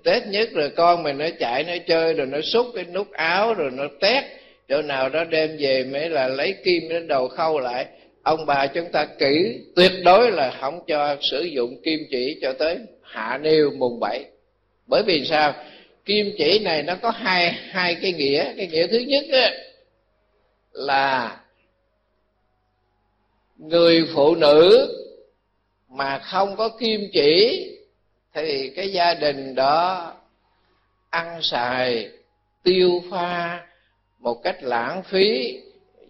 tết 0.04 0.26
nhất 0.26 0.48
rồi 0.52 0.70
con 0.76 1.02
mình 1.02 1.18
nó 1.18 1.26
chạy, 1.38 1.64
nó 1.64 1.72
chơi, 1.86 2.14
rồi 2.14 2.26
nó 2.26 2.40
xúc, 2.40 2.66
cái 2.74 2.84
nút 2.84 3.12
áo, 3.12 3.54
rồi 3.54 3.70
nó 3.70 3.84
tét, 4.00 4.24
chỗ 4.68 4.82
nào 4.82 5.08
đó 5.08 5.24
đem 5.24 5.56
về 5.58 5.84
mới 5.84 6.08
là 6.08 6.28
lấy 6.28 6.54
kim 6.64 6.88
nó 6.88 7.00
đầu 7.08 7.28
khâu 7.28 7.60
lại 7.60 7.86
ông 8.22 8.46
bà 8.46 8.66
chúng 8.66 8.92
ta 8.92 9.06
kỹ 9.18 9.60
tuyệt 9.76 9.92
đối 10.04 10.30
là 10.30 10.50
không 10.60 10.80
cho 10.86 11.16
sử 11.30 11.42
dụng 11.42 11.82
kim 11.84 12.00
chỉ 12.10 12.38
cho 12.42 12.52
tới 12.52 12.78
hạ 13.02 13.38
niêu 13.42 13.70
mùng 13.76 14.00
bảy. 14.00 14.24
Bởi 14.86 15.02
vì 15.02 15.24
sao? 15.24 15.54
Kim 16.04 16.26
chỉ 16.38 16.58
này 16.58 16.82
nó 16.82 16.94
có 17.02 17.10
hai 17.10 17.50
hai 17.52 17.96
cái 18.02 18.12
nghĩa. 18.12 18.54
Cái 18.56 18.66
nghĩa 18.66 18.86
thứ 18.86 18.98
nhất 18.98 19.24
á, 19.32 19.52
là 20.72 21.40
người 23.56 24.08
phụ 24.14 24.34
nữ 24.34 24.88
mà 25.88 26.18
không 26.18 26.56
có 26.56 26.68
kim 26.68 27.00
chỉ 27.12 27.66
thì 28.34 28.70
cái 28.76 28.92
gia 28.92 29.14
đình 29.14 29.54
đó 29.54 30.12
ăn 31.10 31.38
xài 31.42 32.08
tiêu 32.62 33.02
pha 33.10 33.66
một 34.18 34.34
cách 34.42 34.62
lãng 34.62 35.02
phí 35.02 35.58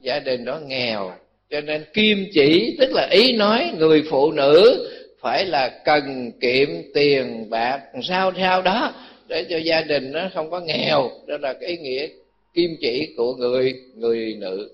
gia 0.00 0.18
đình 0.18 0.44
đó 0.44 0.58
nghèo 0.58 1.12
cho 1.50 1.60
nên 1.60 1.84
kim 1.92 2.26
chỉ, 2.32 2.76
tức 2.80 2.92
là 2.92 3.08
ý 3.10 3.32
nói 3.32 3.72
người 3.78 4.04
phụ 4.10 4.32
nữ, 4.32 4.86
phải 5.20 5.46
là 5.46 5.68
cần 5.84 6.32
kiệm 6.40 6.68
tiền 6.94 7.50
bạc. 7.50 7.80
Sao 8.02 8.32
sao 8.36 8.62
đó? 8.62 8.92
Để 9.28 9.46
cho 9.50 9.56
gia 9.58 9.80
đình 9.80 10.12
nó 10.12 10.30
không 10.34 10.50
có 10.50 10.60
nghèo. 10.60 11.10
Đó 11.26 11.36
là 11.40 11.52
cái 11.52 11.68
ý 11.68 11.76
nghĩa 11.76 12.06
kim 12.54 12.76
chỉ 12.80 13.14
của 13.16 13.34
người 13.34 13.74
người 13.94 14.36
nữ. 14.38 14.70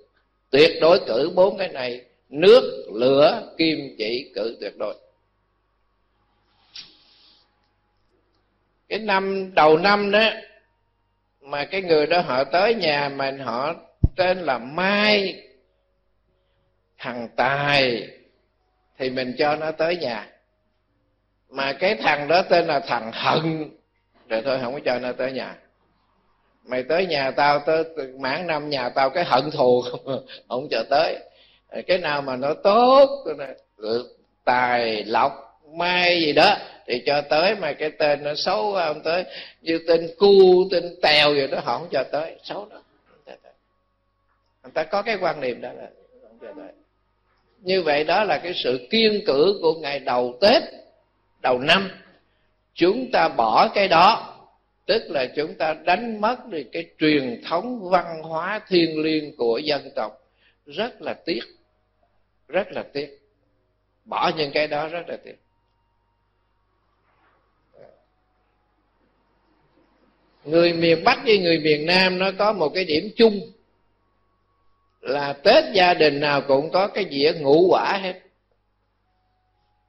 Tuyệt 0.50 0.70
đối 0.80 0.98
cử 1.06 1.30
bốn 1.34 1.58
cái 1.58 1.68
này. 1.68 2.00
Nước, 2.30 2.86
lửa, 2.94 3.52
kim 3.58 3.94
chỉ 3.98 4.30
cử 4.34 4.56
tuyệt 4.60 4.76
đối. 4.78 4.94
Cái 8.88 8.98
năm, 8.98 9.54
đầu 9.54 9.78
năm 9.78 10.10
đó, 10.10 10.30
mà 11.40 11.64
cái 11.64 11.82
người 11.82 12.06
đó 12.06 12.20
họ 12.20 12.44
tới 12.44 12.74
nhà 12.74 13.08
mình, 13.08 13.38
họ 13.38 13.74
tên 14.16 14.38
là 14.38 14.58
mai 14.58 15.45
thằng 17.06 17.28
tài 17.36 18.08
thì 18.98 19.10
mình 19.10 19.34
cho 19.38 19.56
nó 19.56 19.70
tới 19.70 19.96
nhà. 19.96 20.28
Mà 21.50 21.72
cái 21.72 21.94
thằng 21.94 22.28
đó 22.28 22.42
tên 22.42 22.66
là 22.66 22.80
thằng 22.80 23.10
hận. 23.14 23.70
Rồi 24.28 24.42
thôi 24.44 24.58
không 24.62 24.74
có 24.74 24.80
cho 24.84 24.98
nó 24.98 25.12
tới 25.12 25.32
nhà. 25.32 25.56
Mày 26.64 26.82
tới 26.82 27.06
nhà 27.06 27.30
tao 27.30 27.58
tới 27.58 27.84
mãn 28.18 28.46
năm 28.46 28.70
nhà 28.70 28.88
tao 28.88 29.10
cái 29.10 29.24
hận 29.24 29.50
thù. 29.50 29.82
Không, 29.82 30.26
không 30.48 30.68
cho 30.70 30.82
tới. 30.90 31.18
Cái 31.86 31.98
nào 31.98 32.22
mà 32.22 32.36
nó 32.36 32.54
tốt 32.54 33.24
ừ, 33.76 34.16
tài 34.44 35.04
lộc 35.04 35.60
may 35.72 36.20
gì 36.20 36.32
đó 36.32 36.56
thì 36.86 37.02
cho 37.06 37.20
tới. 37.20 37.54
Mà 37.54 37.72
cái 37.72 37.90
tên 37.90 38.24
nó 38.24 38.34
xấu 38.34 38.72
không 38.72 39.00
tới. 39.02 39.24
Như 39.60 39.80
tên 39.88 40.08
cu 40.18 40.68
tên 40.70 40.96
tèo 41.02 41.34
gì 41.34 41.46
đó 41.46 41.60
họ 41.64 41.78
không 41.78 41.88
cho 41.90 42.04
tới. 42.12 42.36
Xấu 42.42 42.68
đó 42.70 42.82
người 44.62 44.72
ta 44.74 44.84
có 44.84 45.02
cái 45.02 45.18
quan 45.20 45.40
niệm 45.40 45.60
đó 45.60 45.72
là 45.72 45.90
không 46.22 46.38
cho 46.40 46.52
tới 46.56 46.72
như 47.60 47.82
vậy 47.82 48.04
đó 48.04 48.24
là 48.24 48.38
cái 48.38 48.54
sự 48.54 48.86
kiên 48.90 49.20
cử 49.26 49.58
của 49.62 49.74
ngày 49.74 49.98
đầu 49.98 50.38
tết, 50.40 50.62
đầu 51.42 51.58
năm. 51.58 51.90
Chúng 52.74 53.10
ta 53.12 53.28
bỏ 53.28 53.68
cái 53.74 53.88
đó, 53.88 54.36
tức 54.86 55.02
là 55.08 55.26
chúng 55.36 55.54
ta 55.54 55.74
đánh 55.74 56.20
mất 56.20 56.46
đi 56.46 56.64
cái 56.72 56.86
truyền 56.98 57.42
thống 57.48 57.90
văn 57.90 58.22
hóa 58.22 58.60
thiêng 58.68 59.02
liêng 59.02 59.36
của 59.36 59.58
dân 59.58 59.90
tộc. 59.96 60.12
Rất 60.66 61.02
là 61.02 61.14
tiếc, 61.14 61.42
rất 62.48 62.72
là 62.72 62.82
tiếc. 62.82 63.20
Bỏ 64.04 64.30
những 64.36 64.50
cái 64.52 64.66
đó 64.66 64.88
rất 64.88 65.08
là 65.08 65.16
tiếc. 65.24 65.36
Người 70.44 70.72
miền 70.72 71.04
bắc 71.04 71.18
với 71.24 71.38
người 71.38 71.58
miền 71.58 71.86
nam 71.86 72.18
nó 72.18 72.30
có 72.38 72.52
một 72.52 72.68
cái 72.68 72.84
điểm 72.84 73.10
chung 73.16 73.40
là 75.06 75.32
tết 75.32 75.64
gia 75.72 75.94
đình 75.94 76.20
nào 76.20 76.40
cũng 76.40 76.70
có 76.70 76.88
cái 76.88 77.06
dĩa 77.10 77.32
ngũ 77.40 77.68
quả 77.70 77.98
hết. 78.02 78.20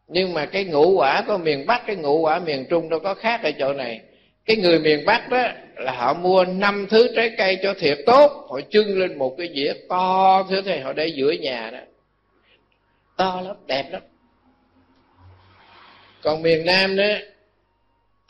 Nhưng 0.08 0.34
mà 0.34 0.46
cái 0.46 0.64
ngũ 0.64 0.92
quả 0.98 1.24
của 1.28 1.38
miền 1.38 1.66
bắc, 1.66 1.84
cái 1.88 1.96
ngũ 1.96 2.20
quả 2.20 2.40
miền 2.40 2.66
trung 2.70 2.90
đâu 2.90 3.00
có 3.00 3.14
khác 3.14 3.44
ở 3.44 3.52
chỗ 3.60 3.74
này. 3.74 4.02
Cái 4.46 4.58
người 4.58 4.80
miền 4.80 5.06
bắc 5.06 5.30
đó 5.30 5.48
là 5.76 5.92
họ 5.92 6.14
mua 6.14 6.46
năm 6.46 6.88
thứ 6.90 7.08
trái 7.16 7.32
cây 7.38 7.60
cho 7.64 7.74
thiệt 7.80 7.98
tốt, 8.06 8.48
họ 8.50 8.60
trưng 8.70 9.00
lên 9.00 9.18
một 9.18 9.36
cái 9.38 9.50
dĩa 9.56 9.74
to 9.90 10.44
thế 10.50 10.62
này, 10.62 10.82
họ 10.82 10.94
để 10.94 11.08
giữa 11.08 11.32
nhà 11.32 11.70
đó. 11.72 11.80
To 13.18 13.42
lắm, 13.42 13.56
đẹp 13.66 13.86
lắm. 13.92 14.02
Còn 16.22 16.42
miền 16.42 16.66
nam 16.66 16.96
đó 16.96 17.04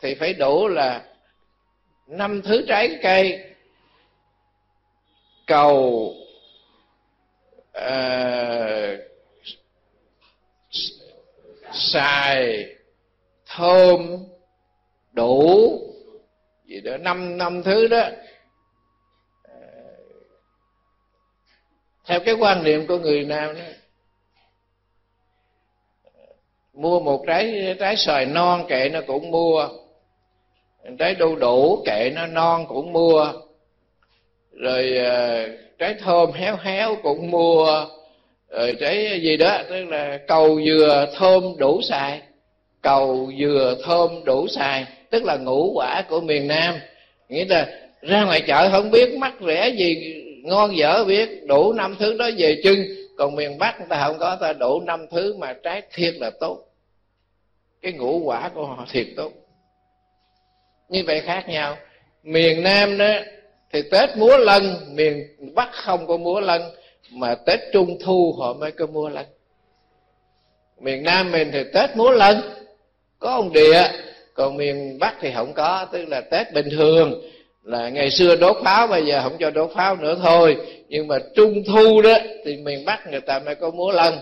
thì 0.00 0.14
phải 0.14 0.32
đủ 0.32 0.68
là 0.68 1.02
năm 2.06 2.42
thứ 2.42 2.64
trái 2.68 2.98
cây, 3.02 3.44
cầu 5.46 6.14
uh, 7.78 9.00
xài 11.72 12.66
thơm 13.46 14.24
đủ 15.12 15.70
gì 16.64 16.80
đó 16.80 16.96
năm 16.96 17.38
năm 17.38 17.62
thứ 17.62 17.88
đó. 17.88 18.02
Ờ, 19.42 19.54
theo 22.06 22.20
cái 22.20 22.34
quan 22.34 22.64
niệm 22.64 22.86
của 22.86 22.98
người 22.98 23.24
nam 23.24 23.54
đó 23.54 23.60
mua 26.72 27.00
một 27.00 27.24
trái 27.26 27.76
trái 27.80 27.96
xoài 27.96 28.26
non 28.26 28.66
kệ 28.68 28.88
nó 28.88 29.00
cũng 29.06 29.30
mua 29.30 29.68
trái 30.98 31.14
đu 31.14 31.36
đủ 31.36 31.82
kệ 31.86 32.10
nó 32.14 32.26
non 32.26 32.66
cũng 32.68 32.92
mua 32.92 33.32
rồi 34.58 34.96
ờ, 34.96 35.48
trái 35.78 35.94
thơm 35.94 36.32
héo 36.32 36.56
héo 36.56 36.96
cũng 37.02 37.30
mua 37.30 37.86
rồi 38.50 38.76
trái 38.80 39.20
gì 39.22 39.36
đó, 39.36 39.58
tức 39.70 39.84
là 39.84 40.18
cầu 40.26 40.60
dừa 40.66 41.06
thơm 41.16 41.42
đủ 41.58 41.80
xài. 41.82 42.20
Cầu 42.82 43.30
dừa 43.40 43.76
thơm 43.84 44.24
đủ 44.24 44.46
xài, 44.48 44.86
tức 45.10 45.24
là 45.24 45.36
ngũ 45.36 45.72
quả 45.74 46.02
của 46.08 46.20
miền 46.20 46.48
nam. 46.48 46.74
Nghĩa 47.28 47.44
là 47.44 47.66
ra 48.02 48.24
ngoài 48.24 48.42
chợ 48.46 48.68
không 48.70 48.90
biết 48.90 49.14
mắc 49.14 49.34
rẻ 49.46 49.68
gì, 49.68 50.24
ngon 50.44 50.76
dở 50.76 51.04
biết, 51.04 51.46
đủ 51.46 51.72
năm 51.72 51.96
thứ 51.98 52.16
đó 52.18 52.30
về 52.38 52.60
chưng. 52.64 52.78
Còn 53.18 53.36
miền 53.36 53.58
bắc 53.58 53.78
người 53.78 53.88
ta 53.90 54.04
không 54.06 54.18
có, 54.18 54.36
ta 54.40 54.52
đủ 54.52 54.80
năm 54.80 55.06
thứ 55.10 55.36
mà 55.38 55.54
trái 55.62 55.82
thiệt 55.94 56.14
là 56.14 56.30
tốt. 56.40 56.58
Cái 57.82 57.92
ngũ 57.92 58.18
quả 58.18 58.50
của 58.54 58.66
họ 58.66 58.86
thiệt 58.92 59.06
tốt. 59.16 59.32
Như 60.88 61.04
vậy 61.06 61.20
khác 61.20 61.48
nhau. 61.48 61.76
Miền 62.22 62.62
nam 62.62 62.98
đó 62.98 63.10
thì 63.72 63.82
tết 63.90 64.16
múa 64.16 64.36
lân, 64.36 64.76
miền 64.94 65.26
bắc 65.54 65.68
không 65.72 66.06
có 66.06 66.16
múa 66.16 66.40
lân, 66.40 66.62
mà 67.12 67.34
tết 67.34 67.60
trung 67.72 67.98
thu 68.00 68.34
họ 68.38 68.52
mới 68.52 68.72
có 68.72 68.86
múa 68.86 69.08
lân. 69.08 69.26
Miền 70.80 71.02
nam 71.02 71.32
mình 71.32 71.50
thì 71.52 71.64
tết 71.74 71.96
múa 71.96 72.10
lân, 72.10 72.40
có 73.18 73.30
ông 73.30 73.52
địa, 73.52 73.82
còn 74.34 74.56
miền 74.56 74.98
bắc 74.98 75.14
thì 75.20 75.32
không 75.34 75.52
có, 75.54 75.86
tức 75.92 76.04
là 76.08 76.20
tết 76.20 76.52
bình 76.52 76.68
thường. 76.70 77.22
Là 77.62 77.88
ngày 77.88 78.10
xưa 78.10 78.36
đốt 78.36 78.56
pháo, 78.64 78.86
bây 78.86 79.06
giờ 79.06 79.20
không 79.22 79.36
cho 79.38 79.50
đốt 79.50 79.70
pháo 79.74 79.96
nữa 79.96 80.18
thôi. 80.22 80.56
Nhưng 80.88 81.08
mà 81.08 81.18
trung 81.34 81.62
thu 81.66 82.02
đó, 82.02 82.14
thì 82.44 82.56
miền 82.56 82.84
bắc 82.84 83.06
người 83.10 83.20
ta 83.20 83.38
mới 83.38 83.54
có 83.54 83.70
múa 83.70 83.92
lân. 83.92 84.14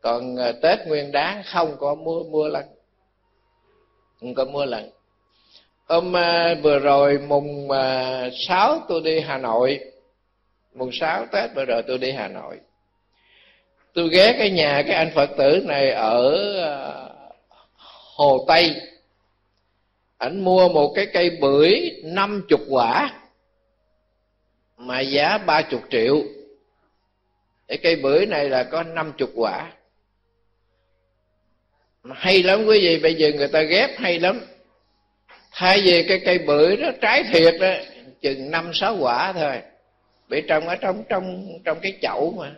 Còn 0.00 0.36
ờ, 0.36 0.52
tết 0.52 0.78
nguyên 0.86 1.12
đáng 1.12 1.42
không 1.52 1.76
có 1.78 1.94
mua 1.94 2.24
mua 2.24 2.48
lân. 2.48 2.64
Không 4.20 4.34
có 4.34 4.44
mua 4.44 4.64
lân 4.64 4.90
hôm 5.84 6.16
à, 6.16 6.54
vừa 6.62 6.78
rồi 6.78 7.18
mùng 7.18 7.70
à, 7.70 8.28
sáu 8.32 8.74
6 8.74 8.86
tôi 8.88 9.00
đi 9.04 9.20
hà 9.20 9.38
nội. 9.38 9.80
Mùng 10.74 10.92
6 10.92 11.26
tết 11.32 11.50
vừa 11.54 11.64
rồi 11.64 11.82
tôi 11.86 11.98
đi 11.98 12.12
hà 12.12 12.28
nội. 12.28 12.60
Tôi 13.92 14.08
ghé 14.12 14.34
cái 14.38 14.50
nhà 14.50 14.82
cái 14.86 14.96
anh 14.96 15.10
phật 15.14 15.30
tử 15.38 15.64
này 15.66 15.90
ở 15.90 16.34
à, 16.62 17.08
hồ 18.16 18.44
tây. 18.48 18.80
Ảnh 20.18 20.44
mua 20.44 20.68
một 20.68 20.92
cái 20.94 21.06
cây 21.12 21.30
bưởi 21.40 22.02
năm 22.04 22.44
chục 22.48 22.60
quả, 22.68 23.20
mà 24.76 25.00
giá 25.00 25.38
ba 25.38 25.62
chục 25.62 25.82
triệu. 25.90 26.22
Cái 27.68 27.78
cây 27.82 27.96
bưởi 27.96 28.26
này 28.26 28.48
là 28.48 28.62
có 28.62 28.82
năm 28.82 29.12
chục 29.18 29.30
quả. 29.34 29.72
Hay 32.14 32.42
lắm 32.42 32.64
quý 32.66 32.80
vị, 32.80 32.98
bây 32.98 33.14
giờ 33.14 33.30
người 33.34 33.48
ta 33.48 33.62
ghép 33.62 33.90
hay 33.98 34.18
lắm 34.18 34.40
thay 35.54 35.80
vì 35.84 36.02
cái 36.08 36.20
cây 36.24 36.38
bưởi 36.38 36.76
đó, 36.76 36.90
trái 37.00 37.24
thiệt 37.32 37.54
đó, 37.60 37.72
chừng 38.20 38.50
năm, 38.50 38.70
sáu 38.74 38.96
quả 39.00 39.32
thôi. 39.32 39.60
Bị 40.28 40.40
trồng 40.48 40.68
ở 40.68 40.76
trong 40.76 41.04
trong 41.08 41.46
trong 41.64 41.80
cái 41.80 41.92
chậu 42.02 42.34
mà. 42.38 42.52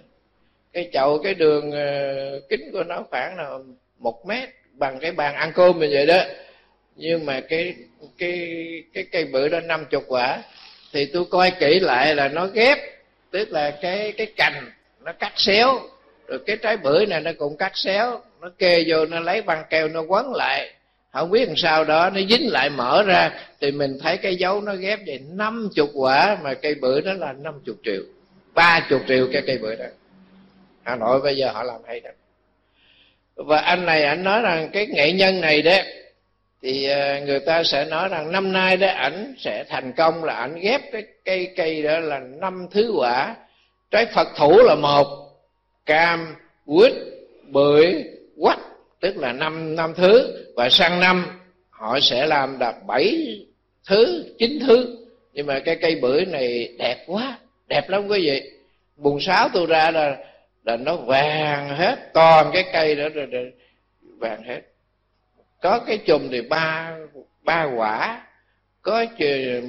Cái 0.72 0.88
chậu, 0.92 1.18
cái 1.18 1.34
đường 1.34 1.70
ờ, 1.70 2.40
kính 2.48 2.70
của 2.72 2.84
nó 2.84 3.02
khoảng 3.10 3.36
là 3.36 3.50
một 3.98 4.26
mét, 4.26 4.48
bằng 4.72 4.98
cái 4.98 5.12
bàn 5.12 5.34
ăn 5.34 5.52
cơm 5.54 5.78
như 5.78 5.88
vậy 5.92 6.06
đó. 6.06 6.22
Nhưng 6.96 7.26
mà 7.26 7.40
cái 7.40 7.74
cái 8.18 8.50
cái 8.94 9.04
cây 9.12 9.24
bự 9.24 9.48
đó 9.48 9.60
năm 9.60 9.84
chục 9.90 10.04
quả, 10.08 10.42
thì 10.92 11.06
tôi 11.06 11.24
coi 11.30 11.50
kỹ 11.50 11.80
lại 11.80 12.14
là 12.14 12.28
nó 12.28 12.46
ghép, 12.46 12.78
tức 13.30 13.50
là 13.50 13.70
cái 13.70 14.12
cái 14.12 14.26
cành 14.36 14.70
nó 15.04 15.12
cắt 15.12 15.32
xéo, 15.36 15.80
rồi 16.26 16.38
cái 16.46 16.56
trái 16.56 16.76
bưởi 16.76 17.06
này 17.06 17.20
nó 17.20 17.30
cũng 17.38 17.56
cắt 17.56 17.72
xéo, 17.74 18.20
nó 18.40 18.50
kê 18.58 18.84
vô, 18.86 19.06
nó 19.06 19.20
lấy 19.20 19.42
băng 19.42 19.64
keo, 19.70 19.88
nó 19.88 20.00
quấn 20.00 20.32
lại 20.34 20.70
không 21.20 21.30
biết 21.30 21.46
làm 21.46 21.56
sao 21.56 21.84
đó, 21.84 22.10
nó 22.10 22.20
dính 22.28 22.52
lại 22.52 22.70
mở 22.70 23.02
ra, 23.02 23.30
thì 23.60 23.70
mình 23.70 23.98
thấy 24.02 24.16
cái 24.16 24.36
dấu 24.36 24.60
nó 24.60 24.74
ghép 24.74 25.00
vậy, 25.06 25.20
năm 25.30 25.68
chục 25.74 25.90
quả, 25.94 26.38
mà 26.42 26.54
cây 26.54 26.74
bưởi 26.74 27.02
đó 27.02 27.12
là 27.12 27.32
năm 27.32 27.54
chục 27.64 27.76
triệu, 27.84 28.02
ba 28.54 28.86
chục 28.90 29.00
triệu 29.08 29.28
cái 29.32 29.42
cây 29.46 29.58
bưởi 29.58 29.76
đó. 29.76 29.86
Hà 30.82 30.96
nội 30.96 31.20
bây 31.20 31.36
giờ 31.36 31.50
họ 31.52 31.62
làm 31.62 31.80
hay 31.86 32.00
lắm 32.00 32.14
và 33.36 33.58
anh 33.58 33.86
này, 33.86 34.02
anh 34.02 34.24
nói 34.24 34.42
rằng 34.42 34.68
cái 34.72 34.86
nghệ 34.86 35.12
nhân 35.12 35.40
này 35.40 35.62
đấy 35.62 35.84
thì 36.62 36.86
ờ, 36.86 37.20
người 37.20 37.40
ta 37.40 37.62
sẽ 37.64 37.84
nói 37.84 38.08
rằng 38.08 38.32
năm 38.32 38.52
nay 38.52 38.76
đó, 38.76 38.88
ảnh 38.88 39.34
sẽ 39.38 39.64
thành 39.68 39.92
công 39.92 40.24
là 40.24 40.34
ảnh 40.34 40.60
ghép 40.60 40.80
cái 40.92 41.04
cây 41.24 41.52
cây 41.56 41.82
đó 41.82 41.98
là 41.98 42.18
năm 42.18 42.66
thứ 42.70 42.92
quả. 42.96 43.36
Trái 43.90 44.06
phật 44.06 44.28
thủ 44.36 44.62
là 44.62 44.74
một, 44.74 45.06
cam, 45.86 46.34
quýt, 46.66 46.92
bưởi, 47.48 48.04
quách 48.40 48.58
tức 49.00 49.16
là 49.16 49.32
năm 49.32 49.76
năm 49.76 49.94
thứ 49.96 50.44
và 50.56 50.68
sang 50.70 51.00
năm 51.00 51.26
họ 51.70 52.00
sẽ 52.00 52.26
làm 52.26 52.58
đạt 52.58 52.74
bảy 52.86 53.36
thứ 53.88 54.24
chín 54.38 54.58
thứ. 54.66 54.96
Nhưng 55.32 55.46
mà 55.46 55.58
cái 55.58 55.76
cây 55.76 55.96
bưởi 56.02 56.24
này 56.24 56.74
đẹp 56.78 57.04
quá 57.06 57.38
đẹp 57.68 57.88
lắm 57.88 58.08
quý 58.08 58.20
vị. 58.20 58.50
Mùng 58.96 59.20
sáo 59.20 59.48
tôi 59.52 59.66
ra 59.66 59.90
là 59.90 60.16
là 60.64 60.76
nó 60.76 60.96
vàng 60.96 61.68
hết 61.68 61.96
toàn 62.14 62.50
cái 62.52 62.64
cây 62.72 62.94
đó 62.94 63.08
rồi, 63.14 63.26
rồi 63.26 63.52
vàng 64.18 64.42
hết. 64.42 64.60
Có 65.62 65.78
cái 65.78 65.98
chùm 65.98 66.28
thì 66.30 66.42
ba 66.42 66.96
ba 67.44 67.70
quả 67.76 68.22
có 68.82 69.04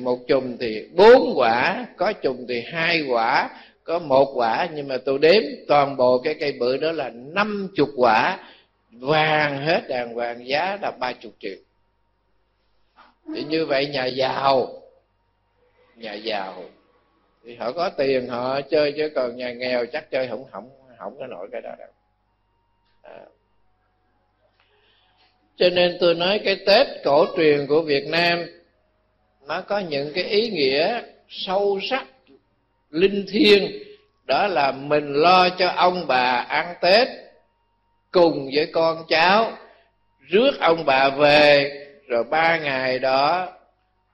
một 0.01 0.19
chùm 0.27 0.57
thì 0.57 0.85
bốn 0.95 1.33
quả 1.35 1.85
có 1.97 2.13
chùm 2.13 2.45
thì 2.49 2.63
hai 2.71 3.01
quả 3.01 3.49
có 3.83 3.99
một 3.99 4.31
quả. 4.33 4.67
Nhưng 4.73 4.87
mà 4.87 4.97
tôi 5.05 5.19
đếm 5.19 5.43
toàn 5.67 5.97
bộ 5.97 6.17
cái 6.17 6.33
cây 6.39 6.51
bưởi 6.51 6.77
đó 6.77 6.91
là 6.91 7.09
năm 7.09 7.67
chục 7.75 7.89
quả 7.95 8.39
vàng 8.99 9.57
hết 9.57 9.81
đàng 9.89 10.13
hoàng 10.13 10.47
giá 10.47 10.77
là 10.81 10.91
ba 10.91 11.13
chục 11.13 11.33
triệu. 11.39 11.57
Thì 13.35 13.43
như 13.43 13.65
vậy 13.65 13.87
nhà 13.87 14.05
giàu 14.05 14.81
nhà 15.97 16.13
giàu. 16.13 16.63
Thì 17.43 17.55
họ 17.55 17.71
có 17.71 17.89
tiền, 17.89 18.27
họ 18.27 18.61
chơi, 18.61 18.93
chứ 18.97 19.09
còn 19.15 19.37
nhà 19.37 19.53
nghèo 19.53 19.85
chắc 19.85 20.11
chơi 20.11 20.27
không 20.27 20.45
không 20.51 20.69
không 20.97 21.19
có 21.19 21.27
nổi 21.27 21.49
cái 21.51 21.61
đó 21.61 21.69
đâu. 21.79 21.87
À. 23.01 23.25
cho 25.57 25.69
nên 25.69 25.97
tôi 25.99 26.15
nói 26.15 26.41
cái 26.45 26.55
tết 26.67 26.87
cổ 27.03 27.25
truyền 27.37 27.67
của 27.67 27.81
việt 27.81 28.07
nam, 28.07 28.45
nó 29.47 29.61
có 29.61 29.79
những 29.79 30.11
cái 30.15 30.23
ý 30.23 30.49
nghĩa 30.49 31.01
sâu 31.29 31.79
sắc, 31.89 32.05
linh 32.89 33.25
thiêng. 33.29 33.71
Đó 34.25 34.47
là 34.47 34.71
mình 34.71 35.13
lo 35.13 35.49
cho 35.49 35.67
ông 35.67 36.07
bà 36.07 36.31
ăn 36.37 36.75
tết 36.81 37.07
cùng 38.11 38.49
với 38.53 38.65
con 38.65 39.05
cháu, 39.07 39.51
rước 40.29 40.51
ông 40.59 40.85
bà 40.85 41.09
về, 41.09 41.71
rồi 42.07 42.23
ba 42.23 42.57
ngày 42.57 42.99
đó, 42.99 43.47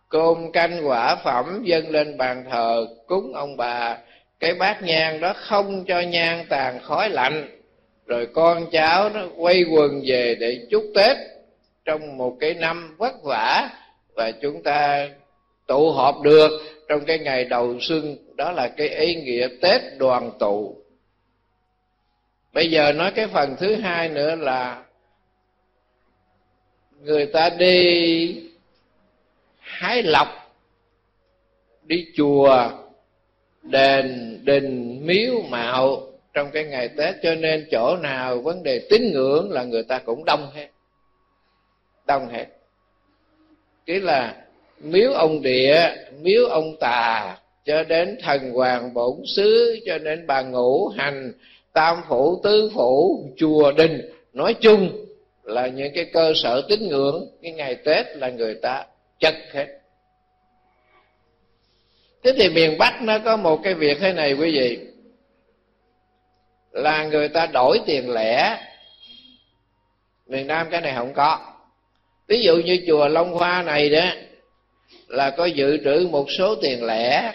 cơm 0.09 0.51
canh 0.51 0.87
quả 0.87 1.15
phẩm 1.15 1.61
dâng 1.63 1.89
lên 1.89 2.17
bàn 2.17 2.45
thờ 2.51 2.87
cúng 3.07 3.33
ông 3.33 3.57
bà. 3.57 3.97
Cái 4.39 4.53
bát 4.53 4.83
nhang 4.83 5.19
đó 5.19 5.33
không 5.35 5.85
cho 5.87 5.99
nhang 5.99 6.45
tàn 6.49 6.79
khói 6.83 7.09
lạnh, 7.09 7.49
rồi 8.07 8.27
con 8.33 8.65
cháu 8.71 9.09
nó 9.09 9.21
quay 9.37 9.63
quần 9.71 10.01
về 10.05 10.35
để 10.39 10.59
chúc 10.69 10.83
tết. 10.95 11.17
Trong 11.85 12.17
một 12.17 12.37
cái 12.39 12.53
năm 12.53 12.95
vất 12.97 13.23
vả, 13.23 13.69
và 14.15 14.31
chúng 14.31 14.63
ta 14.63 15.09
tụ 15.67 15.91
họp 15.91 16.21
được 16.21 16.51
trong 16.89 17.05
cái 17.05 17.19
ngày 17.19 17.45
đầu 17.45 17.75
xuân, 17.79 18.17
đó 18.35 18.51
là 18.51 18.67
cái 18.67 18.89
ý 18.89 19.15
nghĩa 19.15 19.47
tết 19.61 19.81
đoàn 19.97 20.31
tụ 20.39 20.77
bây 22.53 22.71
giờ 22.71 22.91
nói 22.91 23.11
cái 23.11 23.27
phần 23.27 23.55
thứ 23.59 23.75
hai 23.75 24.09
nữa 24.09 24.35
là 24.35 24.83
người 27.01 27.25
ta 27.25 27.49
đi 27.49 28.43
hái 29.59 30.03
lọc, 30.03 30.27
đi 31.83 32.07
chùa, 32.17 32.69
đền, 33.61 34.39
đình, 34.43 34.99
miếu, 35.05 35.41
mạo 35.49 36.07
trong 36.33 36.51
cái 36.51 36.63
ngày 36.63 36.89
tết. 36.97 37.15
Cho 37.23 37.35
nên 37.35 37.67
chỗ 37.71 37.97
nào 37.97 38.41
vấn 38.41 38.63
đề 38.63 38.87
tín 38.89 39.11
ngưỡng 39.13 39.51
là 39.51 39.63
người 39.63 39.83
ta 39.83 39.99
cũng 39.99 40.25
đông 40.25 40.51
hết. 40.53 40.67
Đông 42.07 42.29
hết. 42.29 42.45
Cái 43.85 43.99
là 43.99 44.35
miếu 44.79 45.11
ông 45.11 45.41
địa, 45.41 45.95
miếu 46.21 46.45
ông 46.45 46.75
tà, 46.79 47.37
cho 47.65 47.83
đến 47.83 48.17
thần 48.21 48.51
hoàng 48.51 48.93
bổn 48.93 49.17
xứ, 49.25 49.79
cho 49.85 49.97
đến 49.97 50.27
bà 50.27 50.41
ngũ 50.41 50.87
hành 50.87 51.33
tam 51.73 52.01
phủ, 52.09 52.41
tứ 52.43 52.71
phủ, 52.75 53.23
chùa, 53.37 53.71
đình. 53.71 54.01
Nói 54.33 54.53
chung 54.53 55.05
là 55.43 55.67
những 55.67 55.91
cái 55.95 56.05
cơ 56.13 56.33
sở 56.35 56.61
tín 56.69 56.87
ngưỡng, 56.87 57.27
cái 57.41 57.51
ngày 57.51 57.75
tết 57.75 58.05
là 58.17 58.29
người 58.29 58.55
ta 58.55 58.85
chật 59.19 59.35
hết. 59.53 59.67
Thế 62.23 62.33
thì 62.37 62.49
miền 62.49 62.77
bắc 62.77 63.01
nó 63.01 63.19
có 63.19 63.37
một 63.37 63.59
cái 63.63 63.73
việc 63.73 63.97
thế 63.99 64.13
này 64.13 64.33
quý 64.33 64.51
vị. 64.51 64.79
Là 66.71 67.05
người 67.05 67.29
ta 67.29 67.45
đổi 67.45 67.79
tiền 67.85 68.09
lẻ. 68.09 68.57
Miền 70.27 70.47
nam 70.47 70.67
cái 70.71 70.81
này 70.81 70.93
không 70.95 71.13
có. 71.13 71.39
Ví 72.27 72.43
dụ 72.43 72.55
như 72.55 72.83
chùa 72.87 73.07
long 73.07 73.33
hoa 73.33 73.63
này 73.63 73.89
đó, 73.89 74.05
là 75.07 75.29
có 75.29 75.45
dự 75.45 75.77
trữ 75.83 76.07
một 76.11 76.25
số 76.37 76.55
tiền 76.55 76.85
lẻ 76.85 77.33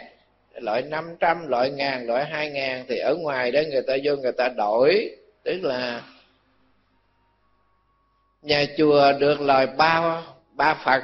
loại 0.61 0.83
500, 0.83 1.49
loại 1.49 1.71
ngàn, 1.71 2.07
loại 2.07 2.25
hai 2.25 2.51
ngàn 2.51 2.85
thì 2.89 2.99
ở 2.99 3.17
ngoài 3.17 3.53
đó 3.53 3.61
người 3.71 3.83
ta 3.83 3.97
vô 4.05 4.17
người 4.17 4.33
ta 4.33 4.49
đổi. 4.49 5.11
Tức 5.45 5.63
là 5.63 6.03
nhà 8.43 8.65
chùa 8.77 9.13
được 9.13 9.41
lời 9.41 9.67
ba 9.67 10.23
ba 10.53 10.75
phần. 10.85 11.03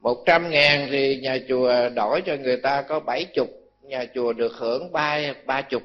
một 0.00 0.22
trăm 0.26 0.50
ngàn 0.50 0.88
thì 0.90 1.16
nhà 1.16 1.38
chùa 1.48 1.88
đổi 1.94 2.22
cho 2.26 2.36
người 2.36 2.56
ta 2.56 2.82
có 2.82 3.00
bảy 3.00 3.24
chục 3.24 3.48
nhà 3.82 4.04
chùa 4.14 4.32
được 4.32 4.52
hưởng 4.52 4.92
ba 4.92 5.20
ba 5.46 5.62
chục. 5.62 5.82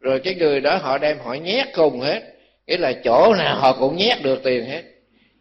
Rồi 0.00 0.20
cái 0.20 0.34
người 0.34 0.60
đó 0.60 0.76
họ 0.76 0.98
đem 0.98 1.18
họ 1.18 1.34
nhét 1.34 1.66
cùng 1.74 2.00
hết. 2.00 2.22
Nghĩa 2.66 2.76
là 2.76 2.92
chỗ 3.04 3.34
nào 3.34 3.56
họ 3.56 3.76
cũng 3.78 3.96
nhét 3.96 4.22
được 4.22 4.40
tiền 4.44 4.64
hết. 4.64 4.82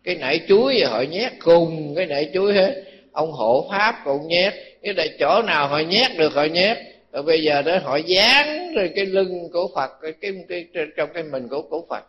Cái 0.03 0.15
nãy 0.15 0.45
chuối 0.47 0.83
họ 0.85 1.01
nhét 1.01 1.31
cùng 1.43 1.93
cái 1.95 2.05
nãy 2.05 2.29
chuối 2.33 2.53
hết 2.53 2.83
ông 3.15 3.31
hộ 3.31 3.67
pháp 3.71 4.01
cũng 4.05 4.27
nhét. 4.27 4.53
Cái 4.83 4.93
là 4.93 5.05
chỗ 5.19 5.41
nào 5.41 5.67
họ 5.67 5.79
nhét 5.79 6.17
được 6.17 6.33
họ 6.33 6.43
nhét. 6.43 6.77
Rồi 7.11 7.23
bây 7.23 7.43
giờ 7.43 7.61
đó 7.61 7.77
họ 7.83 7.95
dán 7.95 8.73
rồi 8.75 8.91
cái 8.95 9.05
lưng 9.05 9.49
của 9.53 9.67
phật 9.75 9.91
cái, 10.01 10.13
cái, 10.21 10.33
cái 10.49 10.85
trong 10.97 11.09
cái 11.13 11.23
mình 11.23 11.47
của 11.47 11.61
của 11.61 11.85
phật. 11.89 12.03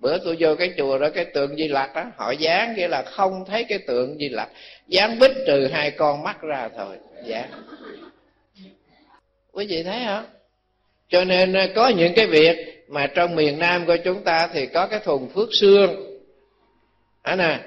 Bữa 0.00 0.18
tôi 0.24 0.36
vô 0.40 0.54
cái 0.54 0.72
chùa 0.78 0.98
đó 0.98 1.08
cái 1.14 1.24
tượng 1.24 1.56
di 1.56 1.68
lặc 1.68 1.94
đó 1.94 2.04
họ 2.16 2.30
dán 2.30 2.74
nghĩa 2.76 2.88
là 2.88 3.02
không 3.02 3.44
thấy 3.44 3.64
cái 3.64 3.78
tượng 3.78 4.18
di 4.18 4.28
lặc. 4.28 4.48
Dán 4.88 5.18
bích 5.18 5.32
trừ 5.46 5.68
hai 5.72 5.90
con 5.90 6.22
mắt 6.22 6.42
ra 6.42 6.68
thôi 6.76 6.96
dán. 7.24 7.48
Quý 9.52 9.66
vị 9.66 9.82
thấy 9.82 10.00
không? 10.06 10.24
Cho 11.08 11.24
nên 11.24 11.52
ờ, 11.52 11.66
có 11.74 11.88
những 11.88 12.12
cái 12.14 12.26
việc 12.26 12.84
mà 12.88 13.06
trong 13.06 13.36
miền 13.36 13.58
nam 13.58 13.86
của 13.86 13.96
chúng 14.04 14.24
ta 14.24 14.48
thì 14.52 14.66
có 14.66 14.86
cái 14.86 15.00
thùng 15.00 15.28
phước 15.28 15.48
xương. 15.52 16.20
Đó 17.24 17.36
nè? 17.36 17.58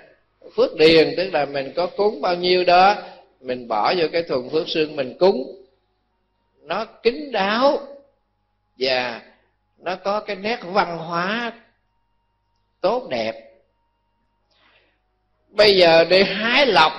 Phước 0.56 0.75
điền, 0.75 1.13
tức 1.17 1.29
là 1.34 1.45
mình 1.45 1.73
có 1.75 1.88
cúng 1.88 2.21
bao 2.21 2.36
nhiêu 2.36 2.63
đó, 2.63 2.95
mình 3.41 3.67
bỏ 3.67 3.93
vô 3.97 4.08
cái 4.12 4.23
thùng 4.23 4.49
phước 4.49 4.69
xương 4.69 4.95
mình 4.95 5.17
cúng. 5.19 5.65
Nó 6.62 6.86
kín 6.86 7.32
đáo 7.32 7.88
và 8.79 9.21
nó 9.77 9.95
có 9.95 10.19
cái 10.19 10.36
nét 10.36 10.60
văn 10.63 10.97
hóa 10.97 11.53
tốt 12.82 13.08
đẹp. 13.10 13.34
Bây 15.49 15.77
giờ 15.77 16.03
đi 16.03 16.23
hái 16.23 16.65
lọc. 16.65 16.91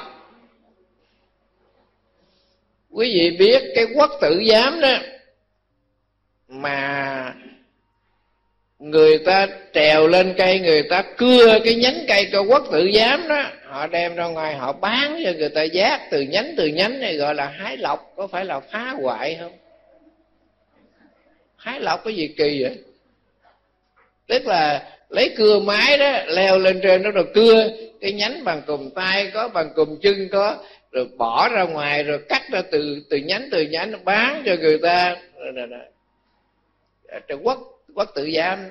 Quý 2.91 3.13
vị 3.15 3.37
biết 3.39 3.63
cái 3.75 3.87
quốc 3.95 4.11
tử 4.21 4.43
giám 4.51 4.81
đó 4.81 4.97
mà 6.49 7.35
người 8.79 9.19
ta 9.19 9.47
trèo 9.73 10.09
lên 10.09 10.35
cây, 10.37 10.61
người 10.61 10.83
ta 10.83 11.03
cưa 11.17 11.59
cái 11.65 11.75
nhánh 11.75 12.05
cây 12.09 12.29
cho 12.33 12.43
quốc 12.43 12.65
tự 12.73 12.91
giám 12.95 13.29
đó. 13.29 13.45
Họ 13.65 13.87
đem 13.87 14.15
ra 14.15 14.25
ngoài, 14.25 14.55
họ 14.55 14.73
bán 14.73 15.21
cho 15.25 15.33
người 15.39 15.49
ta 15.49 15.63
giác 15.63 16.01
từ 16.11 16.21
nhánh 16.21 16.55
từ 16.57 16.67
nhánh 16.67 17.01
này 17.01 17.17
gọi 17.17 17.35
là 17.35 17.47
hái 17.47 17.77
lọc 17.77 18.13
có 18.17 18.27
phải 18.27 18.45
là 18.45 18.61
phá 18.61 18.95
hoại 19.03 19.37
không? 19.41 19.53
Hái 21.57 21.81
lọc 21.81 22.05
cái 22.05 22.15
gì 22.15 22.29
kỳ 22.29 22.63
vậy? 22.63 22.79
Tức 24.27 24.47
là 24.47 24.91
lấy 25.09 25.35
cưa 25.37 25.61
máy 25.61 25.99
đó, 25.99 26.19
leo 26.27 26.59
lên 26.59 26.81
trên 26.83 27.03
nó 27.03 27.11
rồi 27.11 27.27
cưa 27.35 27.69
cái 28.01 28.13
nhánh 28.13 28.45
bằng 28.45 28.63
cùm 28.67 28.91
tay 28.91 29.31
có, 29.35 29.49
bằng 29.49 29.73
cùm 29.75 29.99
chân 30.03 30.29
có, 30.33 30.57
rồi 30.93 31.07
bỏ 31.17 31.49
ra 31.49 31.63
ngoài, 31.63 32.03
rồi 32.03 32.19
cắt 32.29 32.43
ra 32.53 32.63
từ 32.71 33.03
từ 33.11 33.17
nhánh 33.17 33.49
từ 33.53 33.63
nhánh, 33.63 34.05
bán 34.05 34.43
cho 34.47 34.57
người 34.61 34.79
ta. 34.79 35.17
Trung 37.29 37.47
Quốc 37.47 37.74
quốc 37.95 38.09
tự 38.15 38.31
giam 38.37 38.71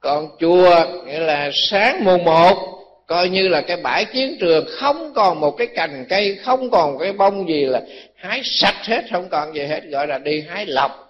còn 0.00 0.28
chùa, 0.40 0.84
nghĩa 1.06 1.18
là 1.18 1.50
sáng 1.70 2.04
mùng 2.04 2.24
một, 2.24 2.84
coi 3.06 3.28
như 3.28 3.48
là 3.48 3.60
cái 3.60 3.76
bãi 3.76 4.04
chiến 4.04 4.36
trường, 4.40 4.66
không 4.70 5.12
còn 5.14 5.40
một 5.40 5.50
cái 5.50 5.66
cành 5.66 6.06
cây, 6.08 6.38
không 6.44 6.70
còn 6.70 6.92
một 6.92 6.98
cái 6.98 7.12
bông 7.12 7.48
gì 7.48 7.64
là 7.64 7.80
hái 8.16 8.40
sạch 8.44 8.84
hết, 8.84 9.04
không 9.12 9.28
còn 9.28 9.54
gì 9.54 9.62
hết, 9.62 9.80
gọi 9.84 10.06
là 10.06 10.18
đi 10.18 10.44
hái 10.48 10.66
lọc. 10.66 11.08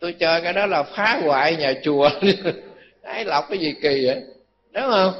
Tôi 0.00 0.12
chơi 0.12 0.40
cái 0.40 0.52
đó 0.52 0.66
là 0.66 0.82
phá 0.82 1.20
hoại 1.24 1.56
nhà 1.56 1.74
chùa. 1.82 2.10
Hái 3.04 3.24
lọc 3.24 3.48
cái 3.48 3.58
gì 3.58 3.74
kỳ 3.82 4.06
vậy? 4.06 4.22
Đúng 4.72 4.90
không? 4.90 5.12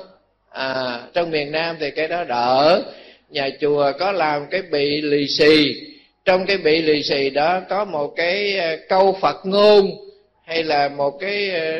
À 0.51 1.01
trong 1.12 1.31
miền 1.31 1.53
nam 1.53 1.77
thì 1.81 1.90
cái 1.90 2.09
đó 2.09 2.25
đỡ. 2.25 2.83
Nhà 3.31 3.49
chùa 3.61 3.93
có 3.99 4.12
làm 4.12 4.47
cái 4.51 4.62
bị 4.62 5.01
lì 5.03 5.29
xì 5.29 5.75
trong 6.25 6.47
cái 6.47 6.57
bị 6.59 6.83
lì 6.83 7.03
xì 7.03 7.31
đó 7.31 7.61
có 7.69 7.85
một 7.85 8.13
cái 8.17 8.59
ờ, 8.59 8.77
câu 8.89 9.19
phật 9.21 9.47
ngôn 9.47 9.91
hay 10.45 10.65
là 10.65 10.89
một 10.89 11.11
cái 11.21 11.51
ờ, 11.51 11.79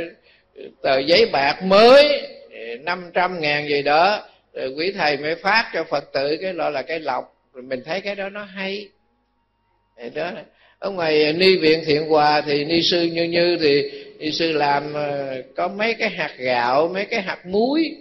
tờ 0.83 0.99
giấy 0.99 1.27
bạc 1.33 1.63
mới 1.63 2.21
ờ, 2.53 2.77
năm 2.81 3.11
trăm 3.15 3.41
ngàn 3.41 3.69
gì 3.69 3.83
đó. 3.83 4.29
Rồi 4.55 4.69
quý 4.69 4.93
thầy 4.93 5.17
mới 5.17 5.35
phát 5.35 5.71
cho 5.75 5.85
phật 5.85 6.13
tử 6.13 6.37
cái 6.43 6.53
loại 6.55 6.73
là 6.73 6.83
cái 6.83 7.01
lọc. 7.01 7.35
Rồi 7.55 7.63
mình 7.63 7.83
thấy 7.85 8.01
cái 8.01 8.15
đó 8.15 8.29
nó 8.29 8.45
hay. 8.45 8.89
Đó, 10.15 10.31
ở 10.79 10.91
ngoài 10.91 11.33
ni 11.33 11.57
viện 11.57 11.83
thiện 11.87 12.09
hòa 12.09 12.41
thì 12.41 12.65
ni 12.65 12.83
sư 12.83 13.03
như 13.03 13.23
như 13.25 13.57
thì 13.61 13.91
ni 14.19 14.33
sư 14.33 14.53
làm 14.53 14.95
có 15.57 15.69
mấy 15.69 15.95
cái 15.95 16.11
hạt 16.11 16.31
gạo, 16.39 16.89
mấy 16.89 17.05
cái 17.05 17.23
hạt 17.23 17.47
muối. 17.47 17.97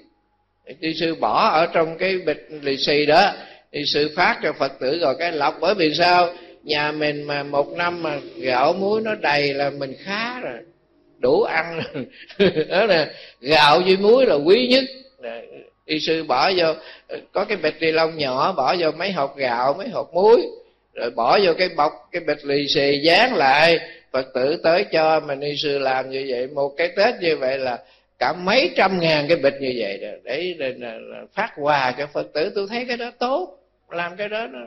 Ni 0.79 0.93
sư 0.93 1.15
bỏ 1.15 1.49
ở 1.49 1.67
trong 1.73 1.97
cái 1.97 2.17
bịch 2.25 2.47
lì 2.62 2.77
xì 2.77 3.06
đó 3.06 3.34
thì 3.73 3.86
sự 3.86 4.12
phát 4.15 4.39
cho 4.43 4.53
phật 4.53 4.79
tử 4.79 4.99
rồi 5.01 5.15
cái 5.19 5.31
lọc. 5.31 5.57
Bởi 5.62 5.75
vì 5.75 5.93
sao? 5.93 6.33
Nhà 6.63 6.91
mình 6.91 7.23
mà 7.23 7.43
một 7.43 7.67
năm 7.69 8.03
mà 8.03 8.19
gạo 8.38 8.73
muối 8.73 9.01
nó 9.01 9.15
đầy 9.15 9.53
là 9.53 9.69
mình 9.69 9.95
khá 9.99 10.39
rồi. 10.39 10.59
Đủ 11.19 11.41
ăn. 11.41 11.81
Đó 12.69 12.86
là 12.86 13.09
gạo 13.41 13.81
với 13.86 13.97
muối 13.97 14.25
là 14.25 14.36
quý 14.36 14.67
nhất. 14.67 14.83
Y 15.86 15.99
sư 15.99 16.23
bỏ 16.23 16.51
vô 16.57 16.73
có 17.31 17.45
cái 17.45 17.57
bịch 17.57 17.75
ni 17.79 17.91
lông 17.91 18.17
nhỏ 18.17 18.53
bỏ 18.53 18.75
vô 18.79 18.91
mấy 18.91 19.12
hộp 19.12 19.38
gạo 19.38 19.75
mấy 19.77 19.89
hộp 19.89 20.13
muối. 20.13 20.41
Rồi 20.93 21.09
bỏ 21.09 21.39
vô 21.45 21.53
cái 21.57 21.69
bọc 21.69 21.91
cái 22.12 22.21
bịch 22.27 22.45
lì 22.45 22.67
xì 22.67 22.99
dán 23.03 23.36
lại. 23.36 23.79
Phật 24.12 24.25
tử 24.33 24.59
tới 24.63 24.86
cho 24.91 25.19
mà 25.19 25.36
ni 25.36 25.55
sư 25.57 25.79
làm 25.79 26.09
như 26.09 26.25
vậy. 26.29 26.47
Một 26.47 26.69
cái 26.77 26.89
tết 26.95 27.15
như 27.21 27.38
vậy 27.38 27.57
là 27.57 27.79
cả 28.19 28.33
mấy 28.33 28.71
trăm 28.75 28.99
ngàn 28.99 29.25
cái 29.27 29.38
bịch 29.38 29.55
như 29.59 29.73
vậy 29.77 29.97
đó. 29.97 30.07
Để 30.23 30.55
để, 30.59 30.71
để, 30.71 30.73
để 30.79 31.17
phát 31.33 31.49
quà 31.62 31.95
cho 31.97 32.07
phật 32.13 32.33
tử. 32.33 32.51
Tôi 32.55 32.67
thấy 32.69 32.86
cái 32.88 32.97
đó 32.97 33.12
tốt 33.19 33.62
làm 33.93 34.15
cái 34.15 34.29
đó 34.29 34.47
nó 34.47 34.60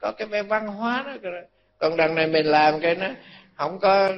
có 0.00 0.12
cái 0.12 0.28
vẻ 0.28 0.42
văn 0.42 0.66
hóa 0.66 1.04
đó 1.06 1.30
còn 1.78 1.96
đằng 1.96 2.14
này 2.14 2.26
mình 2.26 2.46
làm 2.46 2.80
cái 2.80 2.94
nó 2.94 3.06
không 3.54 3.78
có 3.78 4.08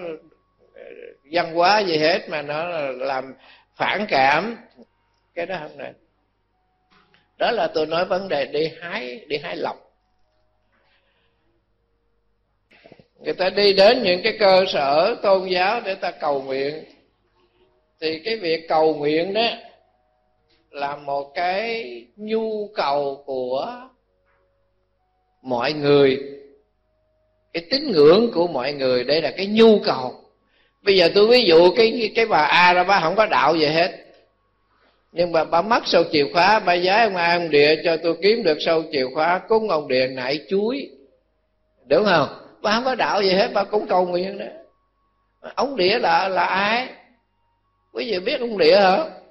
ờ, 0.74 0.85
văn 1.33 1.55
hóa 1.55 1.81
gì 1.81 1.98
hết 1.98 2.29
mà 2.29 2.42
nó 2.42 2.68
làm 2.90 3.35
phản 3.77 4.07
cảm. 4.09 4.57
Cái 5.35 5.46
đó 5.46 5.57
không 5.61 5.79
nên 5.79 5.94
đó 7.38 7.50
là 7.50 7.68
tôi 7.74 7.87
nói 7.87 8.05
vấn 8.05 8.29
đề 8.29 8.46
đi 8.46 8.72
hái 8.81 9.24
đi 9.29 9.38
hái 9.38 9.57
lọc. 9.57 9.77
Người 13.18 13.35
ta 13.35 13.50
đi 13.50 13.72
đến 13.72 14.03
những 14.03 14.20
cái 14.24 14.37
cơ 14.40 14.64
sở 14.68 15.16
tôn 15.22 15.48
giáo 15.48 15.81
để 15.81 15.94
ta 15.94 16.11
cầu 16.11 16.42
nguyện. 16.42 16.85
Thì 18.00 18.22
cái 18.24 18.37
việc 18.37 18.68
cầu 18.68 18.94
nguyện 18.94 19.35
đó 19.35 19.48
là 20.70 20.96
một 20.96 21.33
cái 21.35 22.07
nhu 22.16 22.68
cầu 22.74 23.22
của 23.27 23.88
mọi 25.44 25.72
người, 25.72 26.20
cái 27.52 27.62
tín 27.70 27.90
ngưỡng 27.92 28.30
của 28.35 28.46
mọi 28.46 28.72
người, 28.72 29.04
đây 29.04 29.22
là 29.22 29.30
cái 29.37 29.46
nhu 29.46 29.78
cầu. 29.78 30.14
Bây 30.83 30.96
giờ 30.96 31.09
tôi 31.14 31.28
ví 31.28 31.44
dụ 31.44 31.74
cái 31.76 32.12
cái 32.14 32.26
bà 32.26 32.38
a 32.38 32.72
ra, 32.72 32.85
bà 32.85 33.00
không 33.00 33.16
có 33.16 33.26
đạo 33.26 33.57
gì 33.57 33.66
hết. 33.66 33.90
Nhưng 35.12 35.33
mà 35.33 35.44
bà 35.44 35.62
mất 35.62 35.87
sâu 35.87 36.04
chìa 36.12 36.24
khóa, 36.33 36.59
bà 36.59 36.74
giá 36.74 37.04
ông 37.04 37.16
a, 37.16 37.37
ông 37.37 37.50
địa 37.50 37.76
cho 37.85 37.96
tôi 37.96 38.16
kiếm 38.22 38.42
được 38.42 38.59
sâu 38.61 38.83
chìa 38.92 39.07
khóa, 39.14 39.40
cúng 39.48 39.70
ông 39.70 39.88
địa 39.88 40.07
nại 40.07 40.40
chuối. 40.48 40.90
Đúng 41.87 42.04
không? 42.04 42.28
Bà 42.62 42.72
không 42.72 42.85
có 42.85 42.94
đạo 42.94 43.22
gì 43.22 43.30
hết, 43.30 43.50
bà 43.54 43.64
cũng 43.64 43.87
cầu 43.87 44.07
nguyện 44.07 44.38
đó. 44.38 44.46
Ông 45.54 45.76
địa 45.76 45.98
là 45.98 46.28
là 46.28 46.44
ai? 46.44 46.88
Quý 47.92 48.11
vị 48.12 48.18
biết 48.18 48.40
ông 48.40 48.59
địa 48.59 48.80
hả? 48.80 48.96
không 48.96 49.23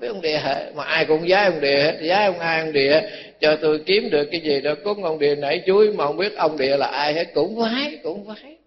biết 0.00 0.08
ông 0.08 0.20
địa 0.20 0.38
hết 0.38 0.72
mà 0.74 0.84
ai 0.84 1.04
cũng 1.04 1.28
giá 1.28 1.44
ông 1.44 1.60
địa 1.60 1.82
hết 1.82 1.98
giá 2.02 2.24
ông 2.24 2.38
ai 2.38 2.60
ông 2.60 2.72
địa 2.72 3.00
cho 3.40 3.56
tôi 3.62 3.82
kiếm 3.86 4.10
được 4.10 4.28
cái 4.30 4.40
gì 4.40 4.60
đó, 4.60 4.74
cúng 4.84 5.04
ông 5.04 5.18
địa 5.18 5.34
nảy 5.34 5.62
chuối, 5.66 5.92
mà 5.92 6.06
không 6.06 6.16
biết 6.16 6.36
ông 6.36 6.58
địa 6.58 6.76
là 6.76 6.86
ai 6.86 7.14
hết, 7.14 7.24
cũng 7.34 7.56
vái 7.56 8.00
cũng 8.02 8.24
vái. 8.24 8.58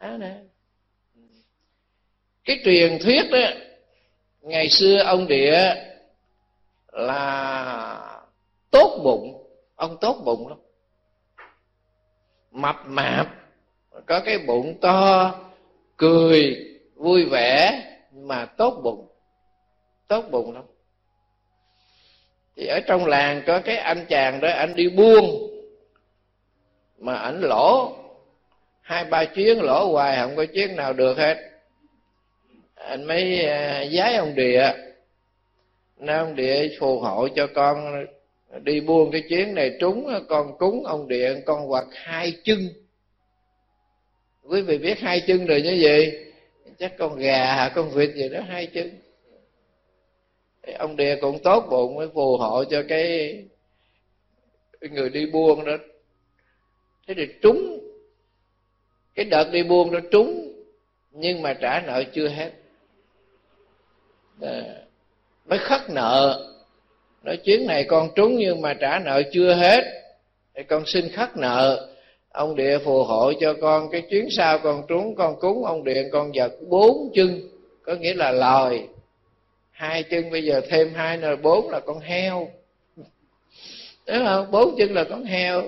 Đó 0.00 0.08
nè. 0.08 0.34
Cái 2.44 2.60
truyền 2.64 2.98
thuyết 2.98 3.30
đó 3.30 3.38
ngày 4.40 4.68
xưa 4.68 4.98
ông 4.98 5.26
địa 5.28 5.74
là 6.92 8.20
tốt 8.70 9.00
bụng, 9.04 9.46
ông 9.76 9.96
tốt 10.00 10.22
bụng 10.24 10.48
lắm. 10.48 10.58
Mập 12.50 12.76
mạp, 12.86 13.26
có 14.06 14.20
cái 14.20 14.38
bụng 14.38 14.78
to, 14.80 15.34
cười, 15.96 16.56
vui 16.94 17.24
vẻ, 17.24 17.82
mà 18.12 18.46
tốt 18.46 18.80
bụng 18.84 19.13
tốt 20.08 20.24
bụng 20.30 20.54
lắm. 20.54 20.64
Thì 22.56 22.66
ở 22.66 22.80
trong 22.80 23.06
làng 23.06 23.42
có 23.46 23.60
cái 23.60 23.76
anh 23.76 24.06
chàng 24.08 24.40
đó, 24.40 24.48
anh 24.48 24.74
đi 24.74 24.88
buôn, 24.88 25.24
mà 26.98 27.14
ảnh 27.14 27.40
lỗ, 27.40 27.96
hai, 28.80 29.04
ba 29.04 29.24
chuyến 29.24 29.62
lỗ 29.62 29.92
hoài, 29.92 30.16
không 30.16 30.36
có 30.36 30.44
chuyến 30.46 30.76
nào 30.76 30.92
được 30.92 31.18
hết. 31.18 31.36
Anh 32.74 33.04
mới 33.04 33.46
à, 33.46 33.84
giái 33.92 34.16
ông 34.16 34.34
địa. 34.34 34.72
Nói 35.98 36.18
ông 36.18 36.34
địa 36.34 36.68
phù 36.80 37.00
hộ 37.00 37.28
cho 37.28 37.46
con 37.54 38.06
đi 38.62 38.80
buôn 38.80 39.10
cái 39.12 39.22
chuyến 39.28 39.54
này, 39.54 39.76
trúng 39.80 40.06
à, 40.06 40.20
con 40.28 40.58
cúng 40.58 40.86
ông 40.86 41.08
địa, 41.08 41.34
con 41.46 41.70
quạt 41.70 41.84
hai 41.92 42.32
chân. 42.44 42.68
Quý 44.42 44.62
vị 44.62 44.78
biết 44.78 44.98
hai 44.98 45.20
chân 45.26 45.46
rồi 45.46 45.62
như 45.62 45.78
vậy 45.82 46.24
chắc 46.78 46.98
con 46.98 47.16
gà, 47.16 47.68
con 47.74 47.90
vịt 47.90 48.10
gì 48.14 48.28
đó, 48.28 48.40
hai 48.48 48.66
chân 48.66 48.90
ông 50.72 50.96
địa 50.96 51.16
cũng 51.20 51.38
tốt 51.38 51.66
bụng 51.70 51.94
mới 51.94 52.08
phù 52.14 52.36
hộ 52.36 52.64
cho 52.64 52.82
cái 52.88 53.38
người 54.80 55.08
đi 55.08 55.26
buôn 55.26 55.64
đó. 55.64 55.76
Thế 57.06 57.14
thì 57.16 57.26
trúng 57.42 57.78
cái 59.14 59.24
đợt 59.24 59.50
đi 59.52 59.62
buôn 59.62 59.92
nó 59.92 60.00
trúng 60.10 60.52
nhưng 61.10 61.42
mà 61.42 61.54
trả 61.54 61.80
nợ 61.86 62.02
chưa 62.14 62.28
hết. 62.28 62.50
À, 64.40 64.62
mới 65.46 65.58
khất 65.58 65.80
nợ. 65.90 66.50
Nói 67.22 67.36
chuyến 67.36 67.66
này 67.66 67.84
con 67.84 68.08
trúng 68.14 68.36
nhưng 68.36 68.60
mà 68.60 68.74
trả 68.74 68.98
nợ 68.98 69.22
chưa 69.32 69.54
hết. 69.54 69.84
Thì 70.54 70.62
con 70.62 70.82
xin 70.86 71.08
khất 71.08 71.36
nợ. 71.36 71.88
Ông 72.32 72.56
địa 72.56 72.78
phù 72.78 73.04
hộ 73.04 73.32
cho 73.40 73.54
con 73.60 73.90
cái 73.90 74.02
chuyến 74.10 74.28
sau 74.30 74.58
con 74.58 74.82
trúng 74.88 75.14
con 75.14 75.40
cúng. 75.40 75.64
Ông 75.64 75.84
điện 75.84 76.08
con 76.12 76.32
vật 76.34 76.52
bốn 76.68 77.10
chân 77.14 77.48
có 77.82 77.94
nghĩa 77.94 78.14
là 78.14 78.32
lời 78.32 78.88
hai 79.74 80.02
chân 80.02 80.30
bây 80.30 80.44
giờ 80.44 80.60
thêm 80.68 80.94
hai 80.94 81.18
là 81.18 81.36
bốn 81.36 81.70
là 81.70 81.80
con 81.80 82.00
heo. 82.00 82.48
Đúng 84.06 84.26
không? 84.26 84.50
Bốn 84.50 84.76
chân 84.78 84.94
là 84.94 85.04
con 85.04 85.24
heo. 85.24 85.62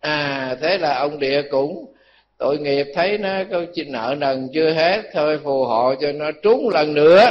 À 0.00 0.56
thế 0.60 0.78
là 0.78 0.98
ông 0.98 1.18
địa 1.18 1.42
cũng 1.50 1.92
tội 2.38 2.58
nghiệp 2.58 2.86
thấy 2.94 3.18
nó 3.18 3.30
có 3.50 3.62
nợ 3.86 4.14
nần 4.18 4.48
chưa 4.54 4.70
hết 4.70 5.02
thôi 5.12 5.40
phù 5.44 5.64
hộ 5.64 5.94
cho 6.00 6.12
nó 6.12 6.30
trúng 6.42 6.68
lần 6.68 6.94
nữa. 6.94 7.30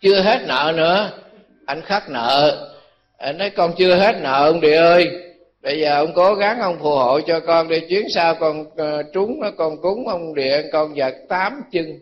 Chưa 0.00 0.20
hết 0.20 0.38
nợ 0.46 0.72
nữa. 0.76 1.10
Anh 1.66 1.82
khắc 1.82 2.08
nợ. 2.08 2.66
Anh 3.18 3.38
nói 3.38 3.50
con 3.50 3.72
chưa 3.78 3.94
hết 3.94 4.16
nợ 4.20 4.46
ông 4.46 4.60
địa 4.60 4.76
ơi. 4.76 5.10
Bây 5.62 5.80
giờ 5.80 5.96
ông 5.96 6.12
cố 6.14 6.34
gắng 6.34 6.60
ông 6.60 6.78
phù 6.78 6.90
hộ 6.90 7.20
cho 7.20 7.40
con 7.40 7.68
đi 7.68 7.80
chuyến 7.88 8.06
sau 8.14 8.34
con 8.34 8.60
uh, 8.60 9.06
trúng 9.12 9.40
con 9.56 9.80
cúng 9.82 10.08
ông 10.08 10.34
địa 10.34 10.62
con 10.72 10.96
giật 10.96 11.14
tám 11.28 11.62
chân 11.72 12.00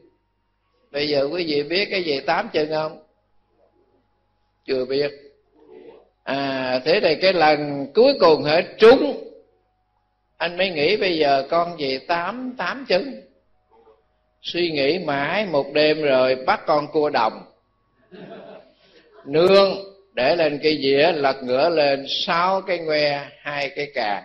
bây 0.91 1.09
giờ 1.09 1.29
quý 1.33 1.45
vị 1.49 1.63
biết 1.63 1.89
cái 1.91 2.03
gì 2.03 2.21
tám 2.21 2.49
chân 2.53 2.69
không? 2.71 2.99
Chưa 4.65 4.85
biết. 4.85 5.11
À 6.25 6.81
thế 6.85 7.01
thì 7.03 7.15
cái 7.15 7.33
lần 7.33 7.87
cuối 7.95 8.15
cùng 8.21 8.43
hết 8.43 8.65
trúng. 8.79 9.25
Anh 10.37 10.57
mới 10.57 10.71
nghĩ 10.71 10.97
bây 10.97 11.19
giờ 11.19 11.47
con 11.51 11.77
về 11.79 11.99
tám 12.09 12.55
tám 12.59 12.85
chân? 12.89 13.23
Suy 14.43 14.71
nghĩ 14.71 14.99
mãi 14.99 15.47
một 15.47 15.73
đêm 15.73 16.03
rồi 16.03 16.37
bắt 16.47 16.61
con 16.67 16.87
cua 16.93 17.11
đồng. 17.11 17.45
Nương, 19.25 19.77
để 20.13 20.37
lên 20.37 20.61
cái 20.63 20.79
dĩa, 20.83 21.13
lật 21.13 21.37
ngửa 21.43 21.69
lên 21.69 22.07
sáu 22.09 22.61
cái 22.61 22.79
ngoe 22.79 23.29
hai 23.39 23.69
cái 23.69 23.91
càng. 23.95 24.25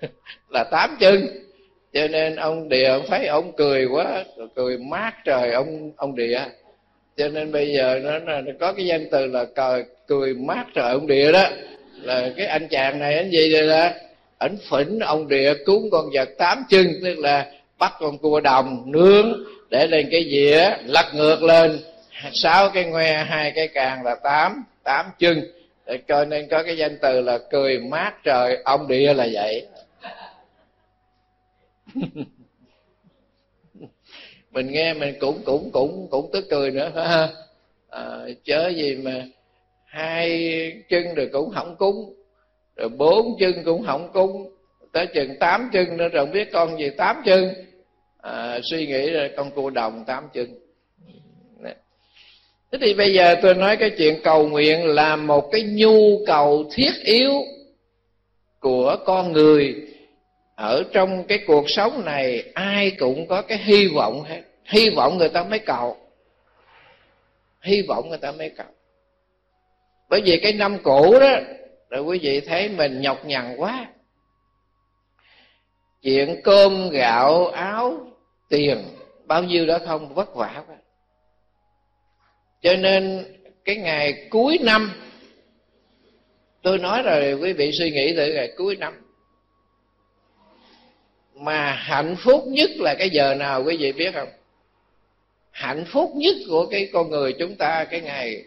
Là 0.48 0.64
tám 0.64 0.96
chân 1.00 1.26
cho 1.92 2.08
nên 2.08 2.36
ông 2.36 2.68
địa 2.68 2.84
ông 2.84 3.04
thấy 3.08 3.26
ông 3.26 3.52
cười 3.56 3.84
quá 3.84 4.24
cười 4.54 4.78
mát 4.78 5.14
trời 5.24 5.52
ông 5.52 5.92
ông 5.96 6.16
địa. 6.16 6.40
Cho 7.16 7.28
nên 7.28 7.52
bây 7.52 7.72
giờ 7.72 8.00
nó, 8.02 8.18
nó 8.18 8.52
có 8.60 8.72
cái 8.72 8.86
danh 8.86 9.08
từ 9.10 9.26
là 9.26 9.44
cười, 9.44 9.84
cười 10.06 10.34
mát 10.34 10.64
trời 10.74 10.90
ông 10.90 11.06
địa 11.06 11.32
đó. 11.32 11.44
Là 12.02 12.30
cái 12.36 12.46
anh 12.46 12.68
chàng 12.68 12.98
này 12.98 13.16
anh 13.16 13.30
gì 13.30 13.52
đây 13.52 13.68
đó? 13.68 13.88
Ảnh 14.38 14.56
phỉnh 14.70 14.98
ông 14.98 15.28
địa 15.28 15.54
cúng 15.66 15.88
con 15.92 16.04
vật 16.12 16.28
tám 16.38 16.64
chân 16.70 16.86
tức 17.02 17.18
là 17.18 17.46
bắt 17.78 17.92
con 18.00 18.18
cua 18.18 18.40
đồng 18.40 18.82
nướng 18.86 19.44
để 19.70 19.86
lên 19.86 20.08
cái 20.10 20.24
dĩa 20.30 20.70
lật 20.84 21.06
ngược 21.14 21.42
lên. 21.42 21.78
Sáu 22.32 22.68
cái 22.68 22.84
ngoe 22.84 23.12
hai 23.12 23.50
cái 23.50 23.68
càng 23.68 24.04
là 24.04 24.14
tám 24.14 24.64
tám 24.84 25.06
chân. 25.18 25.42
Cho 26.08 26.24
nên 26.24 26.48
có 26.48 26.62
cái 26.62 26.76
danh 26.76 26.98
từ 27.02 27.20
là 27.20 27.38
cười 27.50 27.78
mát 27.78 28.12
trời 28.24 28.58
ông 28.64 28.88
địa 28.88 29.14
là 29.14 29.26
vậy. 29.32 29.66
mình 34.50 34.66
nghe 34.72 34.94
mình 34.94 35.14
cũng 35.20 35.42
cũng 35.44 35.70
cũng 35.72 36.08
cũng 36.10 36.30
tức 36.32 36.44
cười 36.50 36.70
nữa 36.70 36.90
phải 36.94 37.28
à, 37.88 38.26
chớ 38.44 38.68
gì 38.68 38.96
mà 38.96 39.24
hai 39.84 40.82
chân 40.88 41.14
rồi 41.14 41.28
cũng 41.32 41.50
hỏng 41.50 41.76
cúng 41.76 42.14
rồi 42.76 42.88
bốn 42.88 43.36
chân 43.40 43.54
cũng 43.64 43.82
hỏng 43.82 44.10
cúng 44.12 44.50
tới 44.92 45.06
chừng 45.14 45.38
tám 45.38 45.70
chân 45.72 45.96
nữa 45.96 46.08
rồi 46.08 46.26
không 46.26 46.32
biết 46.34 46.52
con 46.52 46.78
gì 46.78 46.90
tám 46.96 47.22
chân. 47.24 47.54
À, 48.20 48.60
suy 48.62 48.86
nghĩ 48.86 49.10
rồi 49.10 49.30
con 49.36 49.50
cua 49.50 49.70
đồng 49.70 50.04
tám 50.06 50.28
chân. 50.32 50.46
Thế 52.72 52.78
thì 52.82 52.94
bây 52.94 53.14
giờ 53.14 53.34
tôi 53.42 53.54
nói 53.54 53.76
cái 53.76 53.90
chuyện 53.98 54.20
cầu 54.24 54.48
nguyện 54.48 54.86
là 54.86 55.16
một 55.16 55.48
cái 55.52 55.62
nhu 55.62 56.24
cầu 56.26 56.64
thiết 56.74 56.92
yếu 57.04 57.32
của 58.60 58.96
con 59.04 59.32
người 59.32 59.74
ở 60.60 60.84
trong 60.92 61.24
cái 61.24 61.38
cuộc 61.46 61.70
sống 61.70 62.04
này, 62.04 62.44
ai 62.54 62.90
cũng 62.90 63.26
có 63.28 63.42
cái 63.42 63.58
hy 63.58 63.88
vọng 63.88 64.22
hết. 64.22 64.42
Hy 64.64 64.90
vọng 64.90 65.18
người 65.18 65.28
ta 65.28 65.44
mới 65.44 65.58
cầu. 65.58 65.96
Hy 67.60 67.82
vọng 67.82 68.08
người 68.08 68.18
ta 68.18 68.32
mới 68.32 68.50
cầu. 68.56 68.66
Bởi 70.10 70.20
vì 70.24 70.40
cái 70.42 70.52
năm 70.52 70.78
cũ 70.82 71.14
đó, 71.20 71.36
rồi 71.90 72.02
quý 72.02 72.18
vị 72.22 72.40
thấy 72.40 72.68
mình 72.68 73.00
nhọc 73.00 73.24
nhằn 73.24 73.56
quá. 73.56 73.86
Chuyện 76.02 76.40
cơm, 76.44 76.90
gạo, 76.90 77.46
áo, 77.46 78.06
tiền, 78.48 78.78
bao 79.26 79.42
nhiêu 79.42 79.66
đó 79.66 79.78
không, 79.86 80.14
vất 80.14 80.34
vả 80.34 80.62
quá. 80.66 80.76
Cho 82.62 82.76
nên 82.76 83.24
cái 83.64 83.76
ngày 83.76 84.26
cuối 84.30 84.58
năm, 84.62 84.92
tôi 86.62 86.78
nói 86.78 87.02
rồi, 87.02 87.32
quý 87.32 87.52
vị 87.52 87.72
suy 87.72 87.90
nghĩ 87.90 88.14
từ 88.16 88.32
ngày 88.32 88.52
cuối 88.56 88.76
năm 88.76 89.09
mà 91.40 91.72
hạnh 91.72 92.16
phúc 92.24 92.44
nhất 92.46 92.70
là 92.78 92.94
cái 92.98 93.10
giờ 93.10 93.34
nào, 93.34 93.62
quý 93.64 93.76
vị 93.76 93.92
biết 93.92 94.14
không? 94.14 94.28
Hạnh 95.50 95.84
phúc 95.92 96.10
nhất 96.14 96.36
của 96.48 96.66
cái 96.66 96.88
con 96.92 97.10
người 97.10 97.32
chúng 97.38 97.56
ta 97.56 97.84
cái 97.84 98.00
ngày 98.00 98.44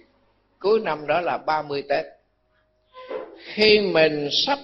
cuối 0.60 0.80
năm 0.80 1.08
đó 1.08 1.22
là 1.22 1.38
30 1.38 1.84
Tết. 1.90 2.06
Khi 3.54 3.80
mình 3.82 4.30
sắp 4.32 4.60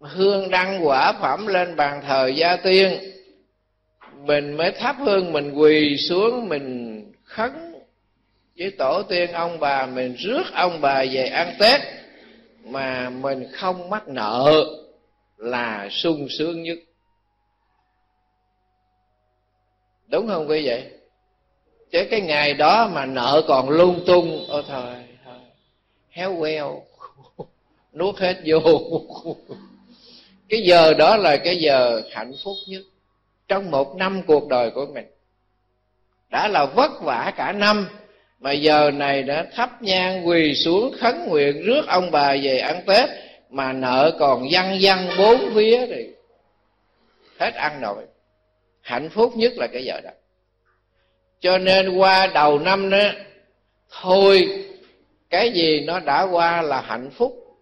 hương 0.00 0.50
đăng 0.50 0.86
quả 0.86 1.12
phẩm 1.12 1.46
lên 1.46 1.76
bàn 1.76 2.02
thờ 2.06 2.26
gia 2.26 2.56
tiên, 2.56 2.98
mình 4.24 4.56
mới 4.56 4.72
thắp 4.72 4.96
hương, 4.98 5.32
mình 5.32 5.52
quỳ 5.52 5.96
xuống, 5.96 6.48
mình 6.48 7.04
khấn 7.24 7.74
với 8.58 8.70
tổ 8.70 9.02
tiên 9.02 9.32
ông 9.32 9.60
bà, 9.60 9.86
mình 9.86 10.14
rước 10.18 10.44
ông 10.52 10.80
bà 10.80 11.04
về 11.12 11.24
ăn 11.24 11.54
tết, 11.58 11.80
mà 12.64 13.10
mình 13.10 13.46
không 13.52 13.90
mắc 13.90 14.08
nợ 14.08 14.64
là 15.38 15.88
sung 15.90 16.26
sướng 16.38 16.62
nhất. 16.62 16.78
Đúng 20.06 20.28
không 20.28 20.48
quý 20.48 20.66
vị? 20.66 20.84
Chứ 21.92 22.04
cái 22.10 22.20
ngày 22.20 22.54
đó 22.54 22.90
mà 22.92 23.06
nợ 23.06 23.42
còn 23.48 23.70
lung 23.70 24.00
tung, 24.06 24.46
ôi 24.48 24.62
thôi 24.68 24.94
thôi 25.24 25.34
héo 26.10 26.36
queo, 26.38 26.82
nuốt 27.92 28.18
hết 28.18 28.36
vô. 28.46 28.60
Cái 30.48 30.62
giờ 30.62 30.94
đó 30.94 31.16
là 31.16 31.36
cái 31.36 31.56
giờ 31.56 32.02
hạnh 32.12 32.32
phúc 32.44 32.56
nhất 32.66 32.82
trong 33.48 33.70
một 33.70 33.96
năm 33.96 34.22
cuộc 34.26 34.48
đời 34.48 34.70
của 34.70 34.86
mình. 34.94 35.06
Đã 36.30 36.48
là 36.48 36.64
vất 36.64 37.02
vả 37.02 37.32
cả 37.36 37.52
năm, 37.52 37.88
mà 38.40 38.52
giờ 38.52 38.90
này 38.90 39.22
đã 39.22 39.46
thắp 39.54 39.82
nhang 39.82 40.28
quỳ 40.28 40.54
xuống 40.54 40.92
khấn 40.98 41.26
nguyện 41.28 41.62
rước 41.62 41.86
ông 41.86 42.10
bà 42.10 42.36
về 42.42 42.58
ăn 42.58 42.82
tết 42.86 43.10
mà 43.50 43.72
nợ 43.72 44.16
còn 44.18 44.48
văng 44.50 44.78
văng 44.80 45.08
bốn 45.18 45.54
phía 45.54 45.86
thì 45.86 46.08
hết 47.38 47.54
ăn 47.54 47.80
rồi. 47.80 48.04
Hạnh 48.80 49.08
phúc 49.10 49.32
nhất 49.36 49.52
là 49.56 49.66
cái 49.66 49.84
giờ 49.84 50.00
đó. 50.04 50.10
Cho 51.40 51.58
nên 51.58 51.96
qua 51.96 52.26
đầu 52.26 52.58
năm 52.58 52.90
đó, 52.90 53.04
thôi, 54.00 54.64
cái 55.30 55.50
gì 55.50 55.80
nó 55.80 56.00
đã 56.00 56.22
qua 56.22 56.62
là 56.62 56.80
hạnh 56.80 57.10
phúc. 57.10 57.58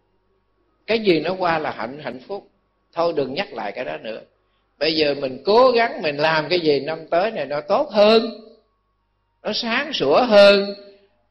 Cái 0.87 0.99
gì 0.99 1.21
nó 1.21 1.35
qua 1.39 1.59
là 1.59 1.71
hạnh 1.71 2.01
hạnh 2.03 2.21
phúc. 2.29 2.49
Thôi 2.93 3.13
đừng 3.17 3.35
nhắc 3.35 3.53
lại 3.53 3.73
cái 3.73 3.85
đó 3.85 3.97
nữa. 3.97 4.21
Bây 4.79 4.97
giờ 4.97 5.15
mình 5.15 5.43
cố 5.45 5.71
gắng 5.71 6.03
mình 6.03 6.17
làm 6.17 6.49
cái 6.49 6.61
gì 6.61 6.81
năm 6.81 7.07
tới 7.11 7.31
này 7.31 7.47
nó 7.47 7.61
tốt 7.61 7.91
hơn, 7.91 8.31
nó 9.43 9.53
sáng 9.53 9.93
sủa 9.93 10.23
hơn, 10.23 10.75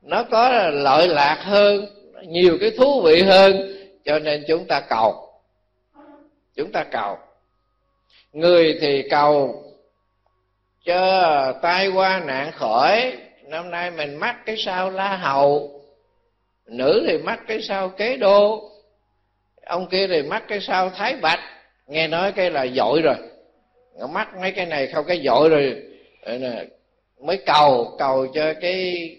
nó 0.01 0.23
có 0.23 0.69
lợi 0.69 1.07
lạc 1.07 1.39
hơn, 1.43 1.85
nhiều 2.27 2.57
cái 2.61 2.71
thú 2.77 3.01
vị 3.01 3.21
hơn 3.21 3.74
cho 4.05 4.19
nên 4.19 4.43
chúng 4.47 4.65
ta 4.67 4.81
cầu. 4.89 5.29
Chúng 6.55 6.71
ta 6.71 6.83
cầu. 6.83 7.17
Người 8.31 8.77
thì 8.81 9.09
cầu 9.09 9.63
cho 10.85 11.53
tai 11.61 11.87
qua 11.87 12.19
nạn 12.25 12.51
khỏi 12.51 13.17
năm 13.43 13.71
nay 13.71 13.91
mình 13.91 14.15
mắc 14.15 14.35
cái 14.45 14.55
sao 14.57 14.89
la 14.89 15.17
hầu, 15.17 15.81
nữ 16.65 17.05
thì 17.07 17.17
mắc 17.17 17.39
cái 17.47 17.61
sao 17.61 17.89
kế 17.89 18.17
đô, 18.17 18.71
ông 19.65 19.87
kia 19.89 20.07
thì 20.07 20.23
mắc 20.23 20.43
cái 20.47 20.59
sao 20.61 20.89
thái 20.89 21.15
bạch. 21.15 21.39
Nghe 21.87 22.07
nói 22.07 22.31
cái 22.31 22.51
là 22.51 22.67
dội 22.67 23.01
rồi. 23.01 23.15
Mắc 24.09 24.35
mấy 24.41 24.51
cái 24.51 24.65
này, 24.65 24.87
không, 24.87 25.05
cái 25.07 25.21
dội 25.25 25.49
rồi 25.49 25.83
ờ, 26.21 26.37
mới 27.21 27.37
cầu 27.45 27.95
cầu 27.99 28.27
cho 28.33 28.53
cái 28.61 29.09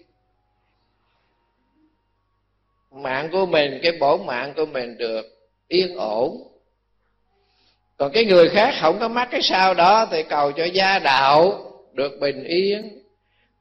mạng 3.02 3.28
của 3.32 3.46
mình, 3.46 3.78
cái 3.82 3.92
bổn 3.92 4.26
mạng 4.26 4.52
của 4.56 4.66
mình 4.66 4.98
được 4.98 5.26
yên 5.68 5.96
ổn. 5.96 6.42
Còn 7.96 8.12
cái 8.12 8.24
người 8.24 8.48
khác 8.48 8.74
không 8.80 8.98
có 8.98 9.08
mắc 9.08 9.28
cái 9.30 9.42
sao 9.42 9.74
đó 9.74 10.08
thì 10.10 10.22
cầu 10.22 10.52
cho 10.52 10.64
gia 10.64 10.98
đạo 10.98 11.70
được 11.92 12.20
bình 12.20 12.44
yên. 12.44 13.02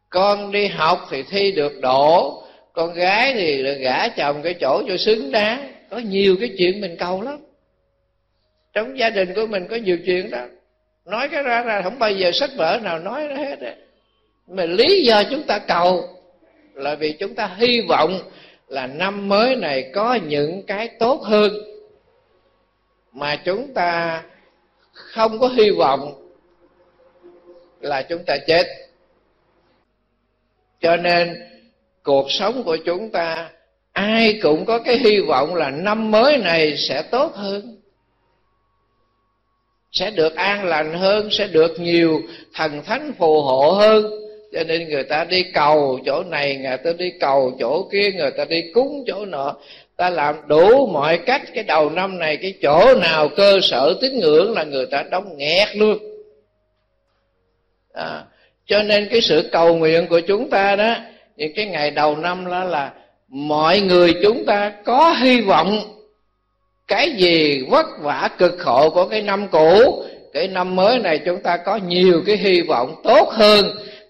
Con 0.10 0.52
đi 0.52 0.68
học 0.68 1.08
thì 1.12 1.24
thi 1.24 1.52
được 1.52 1.82
đổ 1.82 2.42
con 2.74 2.94
gái 2.94 3.34
thì 3.34 3.64
được 3.64 3.78
gả 3.80 4.08
chồng 4.08 4.42
cái 4.44 4.54
chỗ 4.54 4.84
cho 4.88 4.98
xứng 4.98 5.32
đáng. 5.32 5.72
Có 5.90 5.98
nhiều 5.98 6.36
cái 6.40 6.50
chuyện 6.58 6.82
mình 6.82 6.96
cầu 7.00 7.22
lắm. 7.22 7.38
Trong 8.74 9.00
gia 9.00 9.10
đình 9.10 9.34
của 9.34 9.48
mình 9.48 9.68
có 9.68 9.76
nhiều 9.76 9.98
chuyện 10.06 10.32
đó. 10.32 10.46
Nói 11.06 11.30
cái 11.30 11.44
ra 11.44 11.62
ra, 11.62 11.82
không 11.82 12.00
bao 12.00 12.12
giờ 12.12 12.32
sách 12.32 12.50
vở 12.58 12.80
nào 12.84 13.00
nói 13.00 13.28
nó 13.28 13.36
hết 13.36 13.60
á. 13.60 13.76
Mà 14.48 14.66
lý 14.66 15.04
do 15.04 15.24
chúng 15.24 15.44
ta 15.44 15.60
cầu 15.60 16.10
là 16.74 16.96
vì 16.96 17.12
chúng 17.12 17.36
ta 17.36 17.56
hy 17.58 17.82
vọng 17.90 18.20
là 18.68 18.88
năm 18.88 19.30
mới 19.30 19.56
này 19.56 19.92
có 19.94 20.16
những 20.16 20.64
cái 20.68 20.90
tốt 21.00 21.22
hơn 21.24 21.54
mà 23.12 23.36
chúng 23.46 23.74
ta 23.74 24.24
không 24.94 25.40
có 25.40 25.48
hy 25.48 25.70
vọng 25.70 26.32
là 27.80 28.02
chúng 28.02 28.24
ta 28.26 28.38
chết. 28.48 28.68
Cho 30.82 30.98
nên 30.98 31.36
cuộc 32.04 32.32
sống 32.32 32.64
của 32.64 32.78
chúng 32.86 33.12
ta, 33.12 33.50
ai 33.94 34.40
cũng 34.42 34.66
có 34.66 34.80
cái 34.80 34.98
hy 34.98 35.20
vọng 35.20 35.56
là 35.56 35.70
năm 35.70 36.12
mới 36.12 36.38
này 36.38 36.78
sẽ 36.78 37.02
tốt 37.02 37.36
hơn, 37.36 37.82
sẽ 39.92 40.12
được 40.12 40.36
an 40.36 40.66
lành 40.66 40.94
hơn, 40.94 41.30
sẽ 41.32 41.48
được 41.48 41.80
nhiều 41.80 42.22
thần 42.54 42.84
thánh 42.84 43.14
phù 43.18 43.42
hộ 43.42 43.72
hơn 43.72 44.25
cho 44.56 44.64
nên 44.64 44.90
người 44.90 45.04
ta 45.04 45.24
đi 45.24 45.44
cầu 45.44 46.00
chỗ 46.06 46.24
này 46.24 46.56
người 46.56 46.78
ta 46.78 46.92
đi 46.98 47.12
cầu 47.20 47.56
chỗ 47.60 47.90
kia 47.92 48.12
người 48.12 48.32
ta 48.32 48.46
đi 48.46 48.62
cúng 48.74 49.04
chỗ 49.08 49.26
nọ. 49.26 49.56
Ta 49.98 50.10
làm 50.10 50.36
đủ 50.48 50.88
mọi 50.88 51.18
cách 51.18 51.42
cái 51.54 51.64
đầu 51.64 51.90
năm 51.90 52.20
này 52.20 52.38
cái 52.38 52.54
chỗ 52.62 52.96
nào 52.96 53.30
cơ 53.36 53.60
sở 53.62 53.94
tín 54.02 54.20
ngưỡng 54.20 54.54
là 54.54 54.64
người 54.64 54.86
ta 54.86 55.04
đóng 55.12 55.38
nghẹt 55.38 55.76
luôn. 55.76 55.98
À, 57.94 58.24
cho 58.66 58.84
nên 58.84 59.08
cái 59.12 59.22
sự 59.22 59.50
cầu 59.52 59.76
nguyện 59.76 60.08
của 60.08 60.20
chúng 60.20 60.50
ta 60.50 60.76
đó 60.76 60.96
những 61.36 61.54
cái 61.56 61.66
ngày 61.66 61.92
đầu 61.92 62.16
năm 62.16 62.46
đó 62.46 62.64
là 62.64 62.94
mọi 63.28 63.80
người 63.80 64.14
chúng 64.24 64.46
ta 64.46 64.74
có 64.86 65.16
hy 65.22 65.42
vọng 65.42 65.80
cái 66.88 67.12
gì 67.12 67.64
vất 67.70 67.86
vả 68.00 68.30
cực 68.38 68.54
khổ 68.58 68.90
của 68.90 69.06
cái 69.06 69.22
năm 69.22 69.48
cũ 69.48 70.04
cái 70.36 70.48
năm 70.48 70.76
mới 70.76 71.00
này 71.00 71.20
chúng 71.26 71.42
ta 71.42 71.58
có 71.58 71.80
nhiều 71.88 72.22
cái 72.26 72.38
hy 72.38 72.62
vọng 72.62 72.96
tốt 73.04 73.30
hơn 73.32 73.66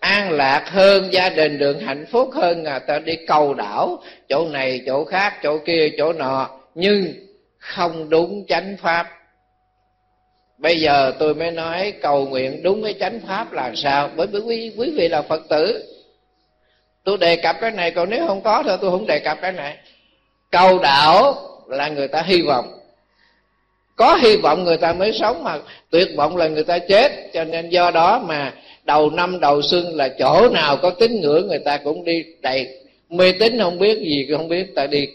an 0.06 0.32
lạc 0.32 0.70
hơn 0.70 1.14
gia 1.14 1.30
đình 1.30 1.58
được 1.58 1.78
hạnh 1.82 2.06
phúc 2.12 2.30
hơn 2.34 2.64
người 2.64 2.80
ta 2.88 3.00
đi 3.00 3.16
cầu 3.28 3.54
đảo 3.54 4.00
chỗ 4.30 4.48
này 4.48 4.82
chỗ 4.86 5.06
khác 5.06 5.34
chỗ 5.44 5.58
kia 5.66 5.90
chỗ 5.98 6.14
nọ. 6.14 6.50
Nhưng 6.76 7.14
không 7.58 8.10
đúng 8.10 8.46
chánh 8.48 8.78
pháp. 8.82 9.08
Bây 10.58 10.80
giờ 10.80 11.12
tôi 11.20 11.36
mới 11.36 11.52
nói 11.52 11.94
cầu 12.02 12.26
nguyện 12.26 12.64
đúng 12.64 12.82
với 12.82 12.96
chánh 13.00 13.20
pháp 13.28 13.52
là 13.54 13.72
sao? 13.76 14.10
Bởi 14.16 14.28
vì 14.28 14.40
quý, 14.40 14.74
quý 14.78 14.94
vị 14.98 15.08
là 15.08 15.22
phật 15.22 15.42
tử. 15.50 15.84
Tôi 17.04 17.18
đề 17.18 17.36
cập 17.36 17.56
cái 17.62 17.72
này 17.72 17.92
còn 17.92 18.10
nếu 18.10 18.28
không 18.28 18.42
có 18.42 18.64
thì 18.64 18.72
tôi 18.82 18.92
không 18.92 19.06
đề 19.08 19.20
cập 19.20 19.38
cái 19.42 19.52
này. 19.52 19.78
Cầu 20.52 20.80
đạo 20.80 21.36
là 21.68 21.90
người 21.90 22.08
ta 22.08 22.22
hy 22.22 22.42
vọng. 22.42 22.80
Có 23.96 24.16
hy 24.16 24.36
vọng 24.36 24.64
người 24.64 24.78
ta 24.78 24.94
mới 24.94 25.12
sống 25.12 25.44
mà 25.44 25.58
tuyệt 25.90 26.08
vọng 26.18 26.38
là 26.38 26.48
người 26.48 26.64
ta 26.64 26.80
chết. 26.80 27.12
Cho 27.34 27.44
nên 27.44 27.70
do 27.70 27.92
đó 27.92 28.20
mà 28.20 28.54
đầu 28.86 29.10
năm, 29.10 29.40
đầu 29.40 29.62
xuân 29.62 29.96
là 29.96 30.10
chỗ 30.20 30.50
nào 30.50 30.78
có 30.78 30.90
tín 30.90 31.22
ngưỡng 31.22 31.48
người 31.48 31.60
ta 31.60 31.78
cũng 31.78 32.06
đi. 32.06 32.24
Đầy, 32.42 32.88
mê 33.10 33.32
tín 33.40 33.60
không 33.60 33.80
biết 33.80 34.00
gì 34.00 34.28
không 34.32 34.48
biết, 34.48 34.76
ta 34.76 34.88
đi 34.88 35.08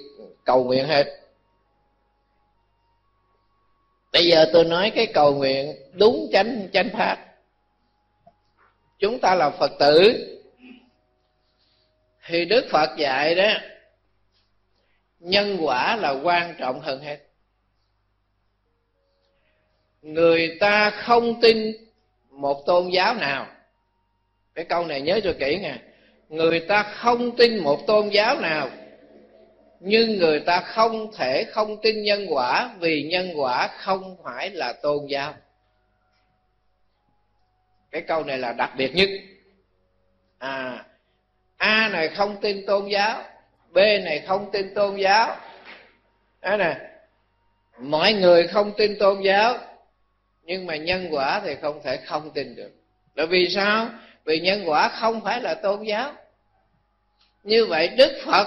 cầu 0.44 0.64
nguyện 0.64 0.86
hết. 0.86 1.06
Bây 4.12 4.26
giờ 4.26 4.46
tôi 4.52 4.64
nói 4.64 4.92
cái 4.94 5.06
cầu 5.06 5.34
nguyện 5.34 5.76
đúng 5.92 6.28
chánh 6.32 6.68
chánh 6.72 6.88
pháp. 6.92 7.26
Chúng 8.98 9.18
ta 9.18 9.34
là 9.34 9.50
phật 9.50 9.70
tử. 9.78 10.26
Thì 12.26 12.44
đức 12.44 12.66
phật 12.70 12.90
dạy 12.98 13.34
đó, 13.34 13.52
nhân 15.20 15.58
quả 15.60 15.96
là 15.96 16.10
quan 16.10 16.54
trọng 16.58 16.80
hơn 16.80 17.00
hết. 17.00 17.18
Người 20.02 20.56
ta 20.60 20.90
không 20.90 21.40
tin 21.40 21.72
một 22.30 22.62
tôn 22.66 22.88
giáo 22.88 23.14
nào 23.14 23.46
cái 24.60 24.64
câu 24.68 24.86
này 24.86 25.00
nhớ 25.00 25.20
cho 25.24 25.32
kỹ 25.38 25.58
nè 25.62 25.78
người 26.28 26.60
ta 26.60 26.82
không 26.82 27.36
tin 27.36 27.58
một 27.58 27.86
tôn 27.86 28.08
giáo 28.08 28.40
nào, 28.40 28.70
nhưng 29.80 30.18
người 30.18 30.40
ta 30.40 30.60
không 30.60 31.12
thể 31.12 31.44
không 31.44 31.82
tin 31.82 32.02
nhân 32.02 32.26
quả, 32.28 32.74
vì 32.78 33.02
nhân 33.02 33.32
quả 33.36 33.68
không 33.78 34.16
phải 34.24 34.50
là 34.50 34.72
tôn 34.72 35.06
giáo. 35.06 35.34
Cái 37.90 38.02
câu 38.02 38.24
này 38.24 38.38
là 38.38 38.52
đặc 38.52 38.72
biệt 38.76 38.94
nhất. 38.94 39.08
À 40.38 40.84
a 41.56 41.88
này 41.88 42.08
không 42.08 42.36
tin 42.40 42.66
tôn 42.66 42.88
giáo, 42.88 43.22
b 43.72 43.76
này 43.76 44.22
không 44.26 44.50
tin 44.52 44.74
tôn 44.74 44.96
giáo. 44.96 45.36
Đó 46.40 46.56
nè, 46.56 46.76
mọi 47.78 48.12
người 48.12 48.46
không 48.46 48.72
tin 48.76 48.98
tôn 48.98 49.22
giáo, 49.22 49.58
nhưng 50.42 50.66
mà 50.66 50.76
nhân 50.76 51.08
quả 51.10 51.40
thì 51.44 51.54
không 51.62 51.80
thể 51.84 51.96
không 51.96 52.30
tin 52.30 52.56
được. 52.56 52.70
Là 53.14 53.26
vì 53.26 53.48
sao? 53.48 53.88
Vì 54.30 54.40
nhân 54.40 54.62
quả 54.66 54.88
không 54.88 55.20
phải 55.24 55.40
là 55.40 55.54
tôn 55.54 55.82
giáo. 55.82 56.12
Như 57.42 57.66
vậy 57.66 57.88
đức 57.88 58.20
phật 58.24 58.46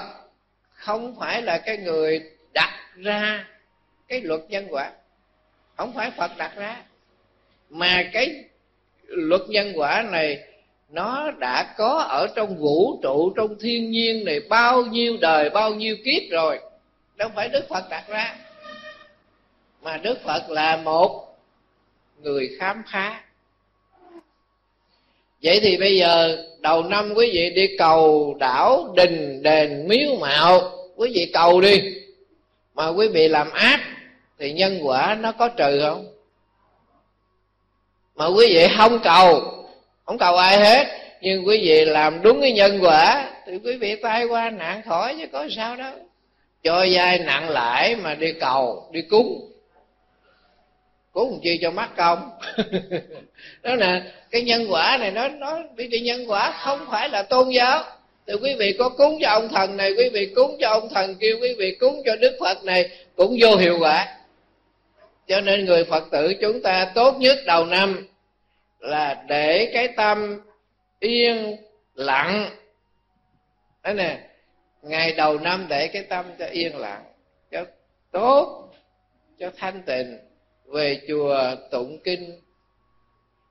không 0.74 1.16
phải 1.20 1.42
là 1.42 1.58
cái 1.58 1.78
người 1.78 2.24
đặt 2.54 2.80
ra 2.96 3.46
cái 4.08 4.22
luật 4.22 4.42
nhân 4.50 4.68
quả. 4.70 4.92
Không 5.76 5.94
phải 5.94 6.12
phật 6.12 6.32
đặt 6.38 6.56
ra. 6.56 6.84
Mà 7.70 8.10
cái 8.14 8.44
luật 9.08 9.42
nhân 9.48 9.74
quả 9.76 10.02
này, 10.02 10.44
nó 10.90 11.32
đã 11.32 11.74
có 11.78 12.06
ở 12.10 12.28
trong 12.36 12.58
vũ 12.58 13.00
trụ, 13.04 13.34
trong 13.36 13.60
thiên 13.60 13.92
nhiên 13.92 14.26
này 14.26 14.40
bao 14.40 14.86
nhiêu 14.86 15.18
đời, 15.22 15.50
bao 15.50 15.74
nhiêu 15.74 15.96
kiếp 16.06 16.32
rồi. 16.32 16.60
Đâu 17.16 17.30
phải 17.36 17.50
đức 17.50 17.66
phật 17.70 17.90
đặt 17.90 18.04
ra. 18.08 18.36
Mà 19.82 19.98
đức 19.98 20.18
phật 20.24 20.50
là 20.50 20.78
một 20.78 21.38
người 22.22 22.56
khám 22.60 22.84
phá 22.92 23.24
vậy 25.44 25.60
thì 25.60 25.78
bây 25.78 25.98
giờ 25.98 26.38
đầu 26.60 26.84
năm 26.84 27.14
quý 27.16 27.32
vị 27.34 27.50
đi 27.50 27.78
cầu 27.78 28.36
đảo 28.40 28.94
đình 28.96 29.44
đền 29.44 29.88
miếu 29.88 30.16
mạo. 30.20 30.72
Quý 30.96 31.12
vị 31.16 31.32
cầu 31.34 31.62
đi. 31.62 31.82
Mà 32.74 32.88
quý 32.88 33.08
vị 33.08 33.28
làm 33.28 33.52
ác 33.52 33.80
thì 34.40 34.54
nhân 34.54 34.80
quả 34.82 35.18
nó 35.22 35.32
có 35.32 35.48
trừ 35.48 35.82
không? 35.82 36.06
Mà 38.16 38.28
quý 38.28 38.54
vị 38.54 38.68
không 38.78 39.00
cầu. 39.04 39.42
Không 40.06 40.18
cầu 40.18 40.36
ai 40.36 40.58
hết. 40.58 40.88
Nhưng 41.22 41.48
quý 41.48 41.62
vị 41.64 41.86
làm 41.86 42.22
đúng 42.22 42.42
cái 42.42 42.52
nhân 42.52 42.80
quả 42.82 43.32
thì 43.46 43.54
quý 43.64 43.78
vị 43.78 43.96
tai 43.96 44.26
qua 44.26 44.50
nạn 44.50 44.82
khỏi 44.86 45.16
chứ 45.20 45.28
có 45.32 45.48
sao 45.56 45.76
đâu. 45.76 45.94
Cho 46.64 46.86
dai 46.88 47.20
nặng 47.20 47.50
lãi 47.50 47.96
mà 47.96 48.16
đi 48.16 48.34
cầu, 48.34 48.90
đi 48.92 49.02
cúng 49.02 49.53
cúng 51.14 51.40
chi 51.44 51.60
cho 51.62 51.72
mắt 51.72 51.90
công. 51.98 52.30
Đó 53.64 53.76
nè 53.76 54.02
cái 54.32 54.42
nhân 54.42 54.68
quả 54.70 54.98
này, 55.00 55.12
nó 55.12 55.28
nó 55.28 55.60
đi 55.76 55.88
đi 55.88 56.00
nhân 56.00 56.26
quả 56.28 56.52
không 56.52 56.88
phải 56.92 57.10
là 57.10 57.24
tôn 57.24 57.50
giáo. 57.50 57.84
Thì 58.28 58.34
quý 58.34 58.56
vị 58.60 58.76
có 58.80 58.90
cúng 58.90 59.18
cho 59.22 59.30
ông 59.30 59.50
thần 59.50 59.78
này, 59.78 59.94
quý 59.98 60.10
vị 60.14 60.34
cúng 60.36 60.58
cho 60.60 60.70
ông 60.70 60.90
thần 60.90 61.16
kia, 61.16 61.34
quý 61.42 61.56
vị 61.58 61.76
cúng 61.80 62.02
cho 62.06 62.16
đức 62.16 62.38
phật 62.40 62.64
này 62.64 62.90
cũng 63.16 63.38
vô 63.42 63.56
hiệu 63.56 63.78
quả. 63.80 64.18
Cho 65.28 65.42
nên 65.42 65.66
người 65.66 65.86
phật 65.86 66.04
tử 66.12 66.34
chúng 66.42 66.62
ta 66.62 66.92
tốt 66.96 67.16
nhất 67.20 67.38
đầu 67.46 67.66
năm 67.66 68.08
là 68.80 69.24
để 69.28 69.72
cái 69.74 69.88
tâm 69.88 70.42
yên 71.00 71.58
lặng. 71.96 72.50
Đó 73.84 73.94
nè, 73.94 74.20
ngày 74.82 75.12
đầu 75.12 75.40
năm 75.40 75.66
để 75.70 75.88
cái 75.88 76.04
tâm 76.04 76.26
cho 76.40 76.46
yên 76.46 76.78
lặng, 76.78 77.04
cho 77.52 77.66
tốt, 78.12 78.70
cho 79.40 79.52
thanh 79.58 79.82
tịnh 79.84 80.18
về 80.74 81.02
chùa 81.08 81.56
tụng 81.72 82.00
kinh. 82.04 82.40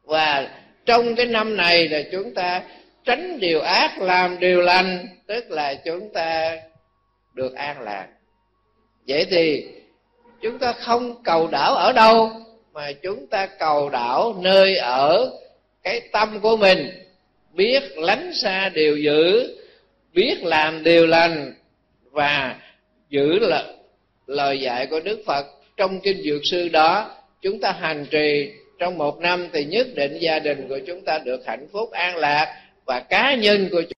Và 0.05 0.49
trong 0.87 1.15
cái 1.15 1.27
năm 1.27 1.57
này 1.57 1.89
là 1.89 2.03
chúng 2.13 2.35
ta 2.35 2.63
tránh 3.05 3.41
điều 3.41 3.61
ác, 3.61 4.01
làm 4.01 4.41
điều 4.41 4.61
lành, 4.61 5.07
tức 5.27 5.51
là 5.51 5.75
chúng 5.75 6.13
ta 6.13 6.59
được 7.35 7.55
an 7.55 7.81
lạc. 7.81 8.07
Vậy 9.09 9.27
thì 9.31 9.69
chúng 10.43 10.59
ta 10.59 10.73
không 10.73 11.23
cầu 11.23 11.49
đảo 11.49 11.75
ở 11.75 11.93
đâu, 11.93 12.31
mà 12.73 12.93
chúng 12.93 13.27
ta 13.27 13.47
cầu 13.47 13.91
đảo 13.91 14.35
nơi 14.41 14.77
ở 14.77 15.31
cái 15.83 16.01
tâm 16.13 16.41
của 16.41 16.57
mình. 16.57 16.91
Biết 17.53 17.83
lánh 17.97 18.35
xa 18.35 18.69
điều 18.69 18.97
dữ, 18.97 19.57
biết 20.13 20.43
làm 20.43 20.85
điều 20.85 21.07
lành 21.07 21.55
và 22.11 22.57
giữ 23.09 23.39
lời 24.27 24.61
dạy 24.61 24.87
của 24.87 25.01
đức 25.01 25.23
phật 25.27 25.47
trong 25.83 26.01
kinh 26.01 26.23
dược 26.23 26.41
sư 26.45 26.69
đó, 26.69 27.11
chúng 27.41 27.61
ta 27.61 27.73
hành 27.73 28.07
trì 28.11 28.53
trong 28.79 28.99
một 28.99 29.21
năm 29.21 29.49
thì 29.53 29.65
nhất 29.65 29.87
định 29.95 30.19
gia 30.21 30.39
đình 30.39 30.69
của 30.69 30.79
chúng 30.87 31.05
ta 31.05 31.19
được 31.19 31.47
hạnh 31.47 31.67
phúc 31.73 31.91
an 31.91 32.17
lạc 32.17 32.61
và 32.87 33.01
cá 33.01 33.35
nhân 33.35 33.69
của 33.73 33.83
chúng 33.83 33.91